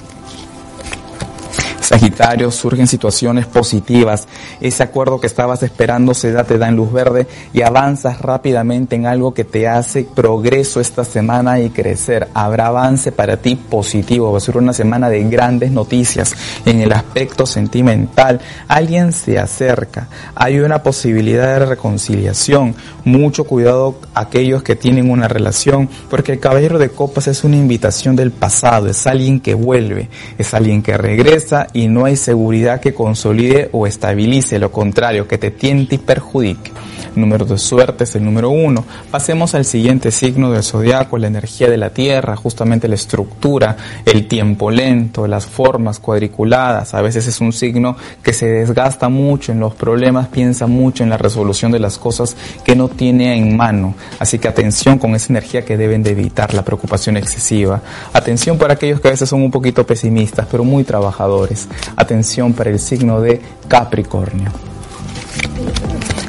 Sagitario, 1.95 2.51
surgen 2.51 2.89
situaciones 2.89 3.47
positivas. 3.47 4.27
Ese 4.61 4.83
acuerdo 4.83 5.21
que 5.21 5.29
estabas 5.29 5.63
esperando 5.63 6.13
se 6.13 6.33
da, 6.33 6.43
te 6.43 6.59
da 6.59 6.67
en 6.67 6.75
luz 6.75 6.93
verde 6.93 7.29
y 7.53 7.63
avanzas 7.63 8.21
rápidamente 8.21 8.97
en 8.97 9.07
algo 9.07 9.33
que 9.33 9.45
te 9.45 9.69
hace 9.69 10.03
progreso 10.03 10.81
esta 10.81 11.05
semana 11.05 11.61
y 11.61 11.71
crecer. 11.71 12.27
Habrá 12.35 12.67
avance 12.67 13.13
para 13.13 13.37
ti 13.37 13.55
positivo. 13.55 14.33
Va 14.33 14.39
a 14.39 14.41
ser 14.41 14.57
una 14.57 14.73
semana 14.73 15.09
de 15.09 15.23
grandes 15.23 15.71
noticias 15.71 16.35
en 16.67 16.81
el 16.81 16.93
aspecto 16.93 17.47
sentimental. 17.47 18.41
Alguien 18.67 19.13
se 19.13 19.39
acerca. 19.39 20.09
Hay 20.35 20.59
una 20.59 20.83
posibilidad 20.83 21.61
de 21.61 21.67
reconciliación. 21.67 22.75
Mucho 23.05 23.45
cuidado 23.45 24.01
aquellos 24.15 24.65
que 24.65 24.75
tienen 24.75 25.13
una 25.13 25.29
relación 25.29 25.89
porque 26.11 26.33
el 26.33 26.41
caballero 26.41 26.81
de 26.81 26.89
copas 26.89 27.29
es 27.29 27.45
una 27.45 27.57
invitación 27.57 28.17
del 28.17 28.33
pasado. 28.33 28.89
Es 28.89 29.07
alguien 29.07 29.39
que 29.39 29.55
vuelve. 29.55 30.09
Es 30.39 30.55
alguien 30.55 30.83
que 30.83 30.97
regresa 30.97 31.69
y 31.73 31.84
no 31.89 32.05
hay 32.05 32.17
seguridad 32.17 32.81
que 32.81 32.95
consolide 32.95 33.69
o 33.73 33.87
estabilice, 33.87 34.59
lo 34.59 34.71
contrario, 34.71 35.29
que 35.29 35.39
te 35.39 35.51
tiente 35.51 35.97
y 35.97 35.99
perjudique. 35.99 36.73
Número 37.17 37.45
de 37.45 37.59
suerte 37.59 38.05
es 38.05 38.17
el 38.17 38.25
número 38.25 38.51
uno. 38.51 38.85
Pasemos 39.11 39.55
al 39.55 39.65
siguiente 39.65 40.11
signo 40.11 40.51
del 40.51 40.65
zodiaco, 40.65 41.17
la 41.17 41.29
energía 41.29 41.71
de 41.71 41.77
la 41.77 41.91
tierra, 41.91 42.35
justamente 42.35 42.89
la 42.89 42.97
estructura, 42.97 43.77
el 44.05 44.27
tiempo 44.27 44.71
lento, 44.71 45.29
las 45.29 45.47
formas 45.47 46.01
cuadriculadas. 46.01 46.93
A 46.93 47.03
veces 47.03 47.29
es 47.29 47.41
un 47.41 47.53
signo 47.53 47.97
que 48.23 48.33
se 48.33 48.47
desgasta 48.47 49.09
mucho 49.09 49.53
en 49.53 49.61
los 49.61 49.75
problemas, 49.75 50.27
piensa 50.29 50.67
mucho 50.67 51.05
en 51.05 51.11
la 51.11 51.17
resolución 51.17 51.71
de 51.71 51.79
las 51.79 51.99
cosas 51.99 52.37
que 52.65 52.75
no 52.75 52.89
tiene 52.89 53.37
en 53.37 53.57
mano. 53.57 53.95
Así 54.19 54.41
que 54.41 54.49
atención 54.49 54.99
con 54.99 55.15
esa 55.15 55.33
energía 55.33 55.65
que 55.65 55.77
deben 55.77 56.03
de 56.03 56.11
evitar, 56.11 56.53
la 56.53 56.65
preocupación 56.65 57.17
excesiva. 57.17 57.81
Atención 58.13 58.59
para 58.59 58.75
aquellos 58.75 59.01
que 59.01 59.09
a 59.09 59.13
veces 59.13 59.29
son 59.29 59.43
un 59.43 59.53
poquito 59.53 59.87
pesimistas, 59.87 60.49
pero 60.51 60.65
muy 60.65 60.83
trabajadores. 60.83 61.69
Atención 61.97 62.53
para 62.53 62.71
el 62.71 62.79
signo 62.79 63.21
de 63.21 63.41
Capricornio. 63.69 64.51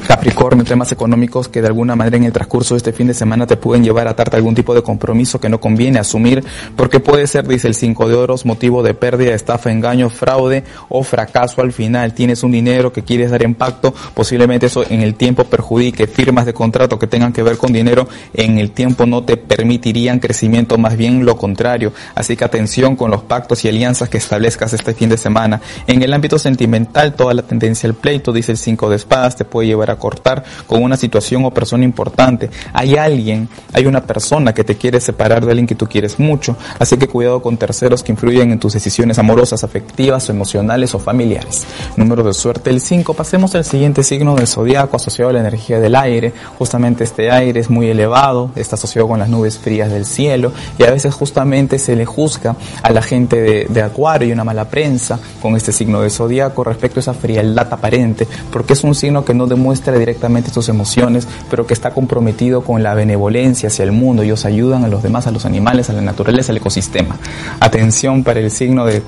Capricornio, 0.07 0.63
temas 0.63 0.91
económicos 0.91 1.47
que 1.47 1.61
de 1.61 1.67
alguna 1.67 1.95
manera 1.95 2.17
en 2.17 2.25
el 2.25 2.31
transcurso 2.31 2.75
de 2.75 2.77
este 2.77 2.93
fin 2.93 3.07
de 3.07 3.13
semana 3.15 3.47
te 3.47 3.57
pueden 3.57 3.83
llevar 3.83 4.07
a 4.07 4.13
darte 4.13 4.35
algún 4.37 4.53
tipo 4.53 4.75
de 4.75 4.83
compromiso 4.83 5.39
que 5.39 5.49
no 5.49 5.59
conviene 5.59 5.97
asumir, 5.97 6.43
porque 6.75 6.99
puede 6.99 7.25
ser, 7.25 7.47
dice 7.47 7.67
el 7.67 7.73
5 7.73 8.07
de 8.07 8.15
oros, 8.15 8.45
motivo 8.45 8.83
de 8.83 8.93
pérdida, 8.93 9.33
estafa, 9.33 9.71
engaño, 9.71 10.09
fraude 10.09 10.63
o 10.89 11.03
fracaso 11.03 11.61
al 11.61 11.71
final. 11.71 12.13
Tienes 12.13 12.43
un 12.43 12.51
dinero 12.51 12.93
que 12.93 13.03
quieres 13.03 13.31
dar 13.31 13.43
en 13.43 13.55
pacto, 13.55 13.93
posiblemente 14.13 14.67
eso 14.67 14.83
en 14.87 15.01
el 15.01 15.15
tiempo 15.15 15.43
perjudique. 15.45 16.05
Firmas 16.05 16.45
de 16.45 16.53
contrato 16.53 16.99
que 16.99 17.07
tengan 17.07 17.33
que 17.33 17.41
ver 17.41 17.57
con 17.57 17.73
dinero 17.73 18.07
en 18.33 18.59
el 18.59 18.71
tiempo 18.71 19.05
no 19.05 19.23
te 19.23 19.37
permitirían 19.37 20.19
crecimiento, 20.19 20.77
más 20.77 20.97
bien 20.97 21.25
lo 21.25 21.35
contrario. 21.35 21.93
Así 22.13 22.37
que 22.37 22.45
atención 22.45 22.95
con 22.95 23.09
los 23.09 23.23
pactos 23.23 23.65
y 23.65 23.69
alianzas 23.69 24.09
que 24.09 24.17
establezcas 24.19 24.73
este 24.73 24.93
fin 24.93 25.09
de 25.09 25.17
semana. 25.17 25.61
En 25.87 26.03
el 26.03 26.13
ámbito 26.13 26.37
sentimental, 26.37 27.15
toda 27.15 27.33
la 27.33 27.41
tendencia 27.41 27.89
al 27.89 27.95
pleito, 27.95 28.31
dice 28.31 28.51
el 28.51 28.57
5 28.57 28.89
de 28.89 28.95
espadas, 28.97 29.35
te 29.35 29.45
puede 29.45 29.67
llevar 29.67 29.91
a 29.91 29.94
cortar 29.97 30.43
con 30.67 30.83
una 30.83 30.97
situación 30.97 31.45
o 31.45 31.51
persona 31.51 31.83
importante. 31.83 32.49
Hay 32.73 32.95
alguien, 32.95 33.49
hay 33.73 33.85
una 33.85 34.01
persona 34.01 34.53
que 34.53 34.63
te 34.63 34.75
quiere 34.75 34.99
separar 34.99 35.45
de 35.45 35.51
alguien 35.51 35.67
que 35.67 35.75
tú 35.75 35.87
quieres 35.87 36.19
mucho, 36.19 36.57
así 36.79 36.97
que 36.97 37.07
cuidado 37.07 37.41
con 37.41 37.57
terceros 37.57 38.03
que 38.03 38.11
influyen 38.11 38.51
en 38.51 38.59
tus 38.59 38.73
decisiones 38.73 39.19
amorosas, 39.19 39.63
afectivas 39.63 40.29
o 40.29 40.31
emocionales 40.31 40.93
o 40.95 40.99
familiares. 40.99 41.65
Número 41.95 42.23
de 42.23 42.33
suerte 42.33 42.69
el 42.69 42.81
5. 42.81 43.13
Pasemos 43.13 43.55
al 43.55 43.65
siguiente 43.65 44.03
signo 44.03 44.35
del 44.35 44.47
zodiaco 44.47 44.97
asociado 44.97 45.29
a 45.29 45.33
la 45.33 45.39
energía 45.39 45.79
del 45.79 45.95
aire. 45.95 46.33
Justamente 46.57 47.03
este 47.03 47.31
aire 47.31 47.59
es 47.59 47.69
muy 47.69 47.89
elevado, 47.89 48.51
está 48.55 48.75
asociado 48.75 49.07
con 49.07 49.19
las 49.19 49.29
nubes 49.29 49.57
frías 49.57 49.91
del 49.91 50.05
cielo 50.05 50.51
y 50.77 50.83
a 50.83 50.91
veces 50.91 51.13
justamente 51.13 51.79
se 51.79 51.95
le 51.95 52.05
juzga 52.05 52.55
a 52.81 52.91
la 52.91 53.01
gente 53.01 53.41
de, 53.41 53.65
de 53.69 53.81
acuario 53.81 54.29
y 54.29 54.31
una 54.31 54.43
mala 54.43 54.65
prensa 54.69 55.19
con 55.41 55.55
este 55.55 55.71
signo 55.71 56.01
de 56.01 56.09
zodiaco 56.09 56.63
respecto 56.63 56.99
a 56.99 57.01
esa 57.01 57.13
frialdad 57.13 57.71
aparente, 57.71 58.27
porque 58.51 58.73
es 58.73 58.83
un 58.83 58.95
signo 58.95 59.25
que 59.25 59.33
no 59.33 59.47
demuestra 59.47 59.84
directamente 59.93 60.49
sus 60.49 60.69
emociones, 60.69 61.27
pero 61.49 61.67
que 61.67 61.73
está 61.73 61.91
comprometido 61.91 62.63
con 62.63 62.83
la 62.83 62.93
benevolencia 62.93 63.67
hacia 63.67 63.83
el 63.83 63.91
mundo. 63.91 64.23
Ellos 64.23 64.45
ayudan 64.45 64.83
a 64.83 64.87
los 64.87 65.03
demás, 65.03 65.27
a 65.27 65.31
los 65.31 65.45
animales, 65.45 65.89
a 65.89 65.93
la 65.93 66.01
naturaleza, 66.01 66.51
al 66.51 66.57
ecosistema. 66.57 67.17
Atención 67.59 68.23
para 68.23 68.39
el 68.39 68.51
signo 68.51 68.85
de, 68.85 69.01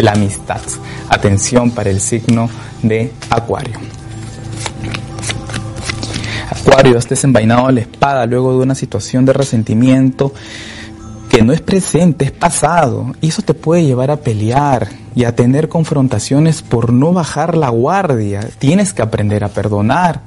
la 0.00 0.12
amistad. 0.12 0.60
Atención 1.08 1.70
para 1.70 1.90
el 1.90 2.00
signo 2.00 2.48
de 2.82 3.12
Acuario. 3.30 3.78
Acuario, 6.50 6.98
estés 6.98 7.22
envainado 7.24 7.66
a 7.66 7.72
la 7.72 7.80
espada 7.80 8.26
luego 8.26 8.52
de 8.52 8.58
una 8.58 8.74
situación 8.74 9.24
de 9.24 9.32
resentimiento 9.32 10.32
que 11.34 11.42
no 11.42 11.52
es 11.52 11.60
presente, 11.60 12.26
es 12.26 12.30
pasado. 12.30 13.12
Y 13.20 13.28
eso 13.28 13.42
te 13.42 13.54
puede 13.54 13.84
llevar 13.84 14.12
a 14.12 14.18
pelear 14.18 14.88
y 15.16 15.24
a 15.24 15.34
tener 15.34 15.68
confrontaciones 15.68 16.62
por 16.62 16.92
no 16.92 17.12
bajar 17.12 17.56
la 17.56 17.70
guardia. 17.70 18.48
Tienes 18.60 18.92
que 18.92 19.02
aprender 19.02 19.42
a 19.42 19.48
perdonar. 19.48 20.20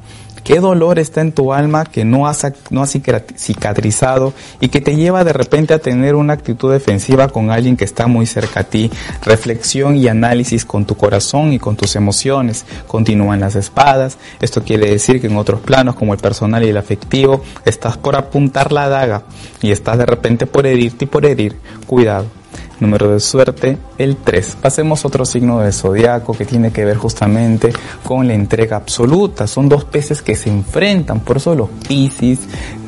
¿Qué 0.47 0.61
dolor 0.61 0.97
está 0.97 1.19
en 1.19 1.33
tu 1.33 1.51
alma 1.51 1.83
que 1.83 2.05
no 2.05 2.25
has, 2.25 2.47
no 2.69 2.85
cicatrizado 2.85 4.33
y 4.61 4.69
que 4.69 4.79
te 4.79 4.95
lleva 4.95 5.25
de 5.25 5.33
repente 5.33 5.73
a 5.73 5.79
tener 5.79 6.15
una 6.15 6.31
actitud 6.31 6.71
defensiva 6.71 7.27
con 7.27 7.51
alguien 7.51 7.75
que 7.75 7.83
está 7.83 8.07
muy 8.07 8.25
cerca 8.25 8.61
a 8.61 8.63
ti? 8.63 8.89
Reflexión 9.25 9.97
y 9.97 10.07
análisis 10.07 10.63
con 10.63 10.85
tu 10.85 10.95
corazón 10.95 11.51
y 11.51 11.59
con 11.59 11.75
tus 11.75 11.97
emociones. 11.97 12.65
Continúan 12.87 13.41
las 13.41 13.57
espadas. 13.57 14.17
Esto 14.39 14.63
quiere 14.63 14.89
decir 14.89 15.19
que 15.19 15.27
en 15.27 15.35
otros 15.35 15.59
planos 15.59 15.95
como 15.95 16.13
el 16.13 16.19
personal 16.21 16.63
y 16.63 16.69
el 16.69 16.77
afectivo 16.77 17.41
estás 17.65 17.97
por 17.97 18.15
apuntar 18.15 18.71
la 18.71 18.87
daga 18.87 19.23
y 19.61 19.71
estás 19.71 19.97
de 19.97 20.05
repente 20.05 20.45
por 20.45 20.65
herirte 20.65 21.03
y 21.03 21.07
por 21.09 21.25
herir. 21.25 21.57
Cuidado. 21.85 22.36
Número 22.79 23.11
de 23.11 23.19
suerte, 23.19 23.77
el 23.97 24.17
3. 24.17 24.57
Pasemos 24.61 25.03
otro 25.03 25.25
signo 25.25 25.59
de 25.59 25.71
zodiaco 25.71 26.33
que 26.33 26.45
tiene 26.45 26.71
que 26.71 26.85
ver 26.85 26.97
justamente 26.97 27.73
con 28.03 28.27
la 28.27 28.35
entrega 28.35 28.77
absoluta. 28.77 29.47
Son 29.47 29.67
dos 29.67 29.83
peces 29.85 30.21
que 30.21 30.35
se 30.35 30.49
enfrentan, 30.49 31.21
por 31.21 31.37
eso 31.37 31.55
los 31.55 31.69
Piscis 31.87 32.39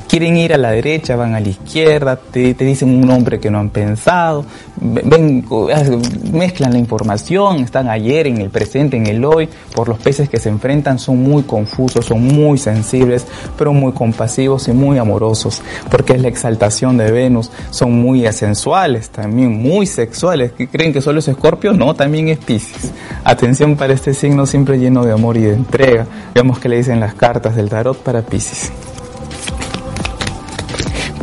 quieren 0.10 0.36
ir 0.38 0.53
a 0.53 0.57
la 0.57 0.72
derecha, 0.72 1.16
van 1.16 1.36
a 1.36 1.39
la 1.39 1.49
izquierda, 1.49 2.16
te, 2.16 2.53
dicen 2.55 2.89
un 2.89 3.01
nombre 3.01 3.39
que 3.39 3.51
no 3.51 3.60
han 3.60 3.70
pensado, 3.70 4.43
mezclan 6.32 6.74
la 6.74 6.80
información, 6.80 7.57
están 7.57 7.88
ayer, 7.89 8.26
en 8.26 8.41
el 8.41 8.49
presente, 8.49 8.97
en 8.97 9.05
el 9.05 9.24
hoy, 9.24 9.47
por 9.76 9.88
los 9.88 9.99
peces 9.99 10.28
que 10.28 10.39
se 10.39 10.49
enfrentan 10.49 10.97
son 10.97 11.22
muy 11.22 11.43
confusos, 11.43 12.05
son 12.05 12.24
muy 12.26 12.57
sensibles, 12.57 13.28
pero 13.55 13.72
muy 13.72 13.91
compasivos 13.93 14.68
y 14.68 14.72
muy 14.72 14.97
amorosos, 14.97 15.62
porque 15.91 16.14
es 16.14 16.22
la 16.22 16.28
exaltación 16.28 16.97
de 16.97 17.12
Venus, 17.12 17.51
son 17.70 18.01
muy 18.01 18.26
asensuales, 18.26 19.12
también 19.12 19.62
muy 19.62 19.86
sexuales, 19.86 20.53
creen 20.72 20.91
que 20.91 21.01
solo 21.01 21.20
es 21.20 21.28
Escorpio, 21.28 21.72
no, 21.74 21.93
también 21.93 22.30
es 22.30 22.39
Pisces. 22.39 22.91
Atención 23.24 23.76
para 23.76 23.93
este 23.93 24.16
signo 24.16 24.47
siempre 24.47 24.80
lleno 24.80 25.05
de 25.05 25.12
amor 25.12 25.38
y 25.38 25.41
de 25.41 25.53
entrega. 25.53 26.07
Veamos 26.34 26.57
que 26.57 26.68
le 26.68 26.78
dicen 26.78 26.99
las 26.99 27.14
cartas 27.14 27.55
del 27.55 27.70
tarot 27.70 27.97
para 27.97 28.24
Pisces. 28.24 28.72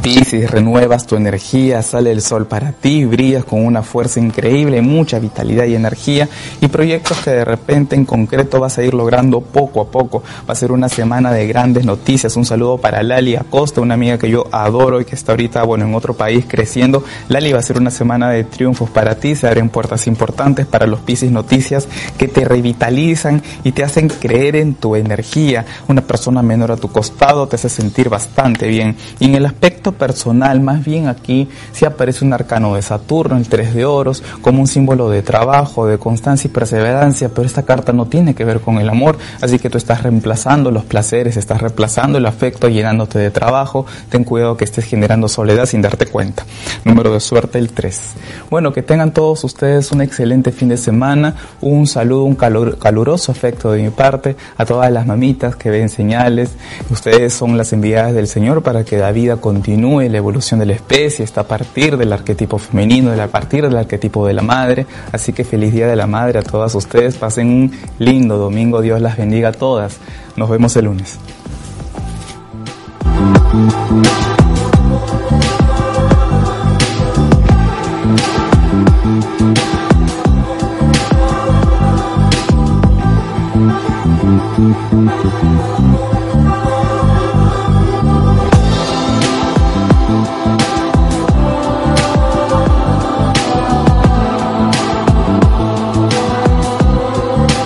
Piscis, 0.07 0.49
renuevas 0.49 1.05
tu 1.05 1.17
energía, 1.17 1.83
sale 1.83 2.13
el 2.13 2.23
sol 2.23 2.47
para 2.47 2.71
ti, 2.71 3.05
brillas 3.05 3.45
con 3.45 3.67
una 3.67 3.83
fuerza 3.83 4.21
increíble, 4.21 4.81
mucha 4.81 5.19
vitalidad 5.19 5.65
y 5.65 5.75
energía 5.75 6.29
y 6.61 6.69
proyectos 6.69 7.19
que 7.19 7.33
de 7.33 7.45
repente 7.45 7.97
en 7.97 8.05
concreto 8.05 8.61
vas 8.61 8.79
a 8.79 8.85
ir 8.85 8.95
logrando 8.95 9.41
poco 9.41 9.81
a 9.81 9.91
poco. 9.91 10.23
Va 10.49 10.53
a 10.53 10.55
ser 10.55 10.71
una 10.71 10.89
semana 10.89 11.33
de 11.33 11.49
grandes 11.49 11.85
noticias. 11.85 12.37
Un 12.37 12.45
saludo 12.45 12.79
para 12.79 13.03
Lali 13.03 13.35
Acosta, 13.35 13.81
una 13.81 13.95
amiga 13.95 14.17
que 14.17 14.31
yo 14.31 14.45
adoro 14.53 15.01
y 15.01 15.05
que 15.05 15.17
está 15.17 15.33
ahorita, 15.33 15.65
bueno, 15.65 15.87
en 15.87 15.95
otro 15.97 16.15
país 16.15 16.45
creciendo. 16.47 17.03
Lali 17.29 17.53
va 17.53 17.59
a 17.59 17.63
ser 17.63 17.77
una 17.77 17.91
semana 17.91 18.31
de 18.31 18.45
triunfos 18.45 18.89
para 18.89 19.17
ti, 19.17 19.35
se 19.35 19.49
abren 19.49 19.71
puertas 19.71 20.07
importantes 20.07 20.67
para 20.67 20.87
los 20.87 21.01
Piscis 21.01 21.33
Noticias 21.33 21.89
que 22.17 22.29
te 22.29 22.45
revitalizan 22.45 23.43
y 23.65 23.73
te 23.73 23.83
hacen 23.83 24.09
creer 24.09 24.55
en 24.55 24.75
tu 24.75 24.95
energía. 24.95 25.67
Una 25.89 26.03
persona 26.03 26.43
menor 26.43 26.71
a 26.71 26.77
tu 26.77 26.93
costado 26.93 27.49
te 27.49 27.57
hace 27.57 27.69
sentir 27.69 28.09
bastante 28.09 28.69
bien. 28.69 28.95
Y 29.19 29.25
en 29.25 29.35
el 29.35 29.47
aspecto 29.47 29.96
personal, 29.97 30.61
más 30.61 30.85
bien 30.85 31.09
aquí 31.09 31.49
si 31.73 31.85
aparece 31.85 32.25
un 32.25 32.33
arcano 32.33 32.75
de 32.75 32.83
Saturno, 32.83 33.37
el 33.37 33.49
3 33.49 33.75
de 33.75 33.85
oros, 33.85 34.23
como 34.41 34.61
un 34.61 34.67
símbolo 34.67 35.11
de 35.11 35.23
trabajo, 35.23 35.87
de 35.87 35.99
constancia 35.99 36.49
y 36.49 36.51
perseverancia, 36.51 37.29
pero 37.29 37.47
esta 37.47 37.65
carta 37.65 37.93
no 37.93 38.07
tiene 38.07 38.35
que 38.35 38.45
ver 38.45 38.61
con 38.61 38.79
el 38.79 38.89
amor, 38.89 39.19
así 39.41 39.59
que 39.59 39.71
tú 39.71 39.79
estás 39.79 40.03
reemplazando 40.03 40.71
los 40.71 40.85
placeres, 40.85 41.37
estás 41.37 41.61
reemplazando 41.61 42.19
el 42.19 42.27
afecto, 42.27 42.69
llenándote 42.69 43.19
de 43.19 43.31
trabajo, 43.31 43.87
ten 44.09 44.25
cuidado 44.25 44.57
que 44.57 44.65
estés 44.65 44.85
generando 44.85 45.29
soledad 45.29 45.67
sin 45.67 45.83
darte 45.83 46.07
cuenta. 46.07 46.45
Número 46.85 47.13
de 47.13 47.21
suerte 47.21 47.59
el 47.59 47.71
3. 47.71 48.01
Bueno, 48.51 48.73
que 48.73 48.83
tengan 48.83 49.13
todos 49.13 49.45
ustedes 49.45 49.93
un 49.93 50.03
excelente 50.03 50.53
fin 50.53 50.69
de 50.69 50.77
semana, 50.77 51.35
un 51.61 51.87
saludo, 51.87 52.25
un 52.25 52.37
caluroso 52.37 53.33
afecto 53.33 53.73
de 53.73 53.83
mi 53.83 53.91
parte 53.91 54.37
a 54.57 54.65
todas 54.65 54.91
las 54.91 55.07
mamitas 55.07 55.57
que 55.57 55.71
ven 55.71 55.89
señales, 55.89 56.51
ustedes 56.91 57.33
son 57.35 57.57
las 57.57 57.73
enviadas 57.73 58.15
del 58.15 58.27
Señor 58.27 58.63
para 58.63 58.85
que 58.85 58.99
la 58.99 59.13
vida 59.13 59.37
la 59.87 60.19
evolución 60.19 60.61
de 60.61 60.67
la 60.67 60.73
especie, 60.75 61.25
está 61.25 61.43
a 61.43 61.49
partir 61.49 61.97
del 61.97 62.13
arquetipo 62.13 62.59
femenino, 62.59 63.13
a 63.13 63.27
partir 63.29 63.63
del 63.63 63.77
arquetipo 63.77 64.27
de 64.27 64.35
la 64.35 64.43
madre. 64.43 64.87
Así 65.13 65.33
que 65.33 65.45
feliz 65.45 65.73
Día 65.73 65.87
de 65.87 65.97
la 65.97 66.07
Madre 66.07 66.41
a 66.41 66.43
todas 66.43 66.75
ustedes. 66.75 67.17
Pasen 67.17 67.49
un 67.49 67.73
lindo 67.99 68.37
domingo. 68.37 68.83
Dios 68.83 69.01
las 69.01 69.17
bendiga 69.17 69.51
a 69.51 69.53
todas. 69.53 69.99
Nos 70.37 70.51
vemos 70.51 70.77
el 70.77 70.87
lunes. 70.87 71.19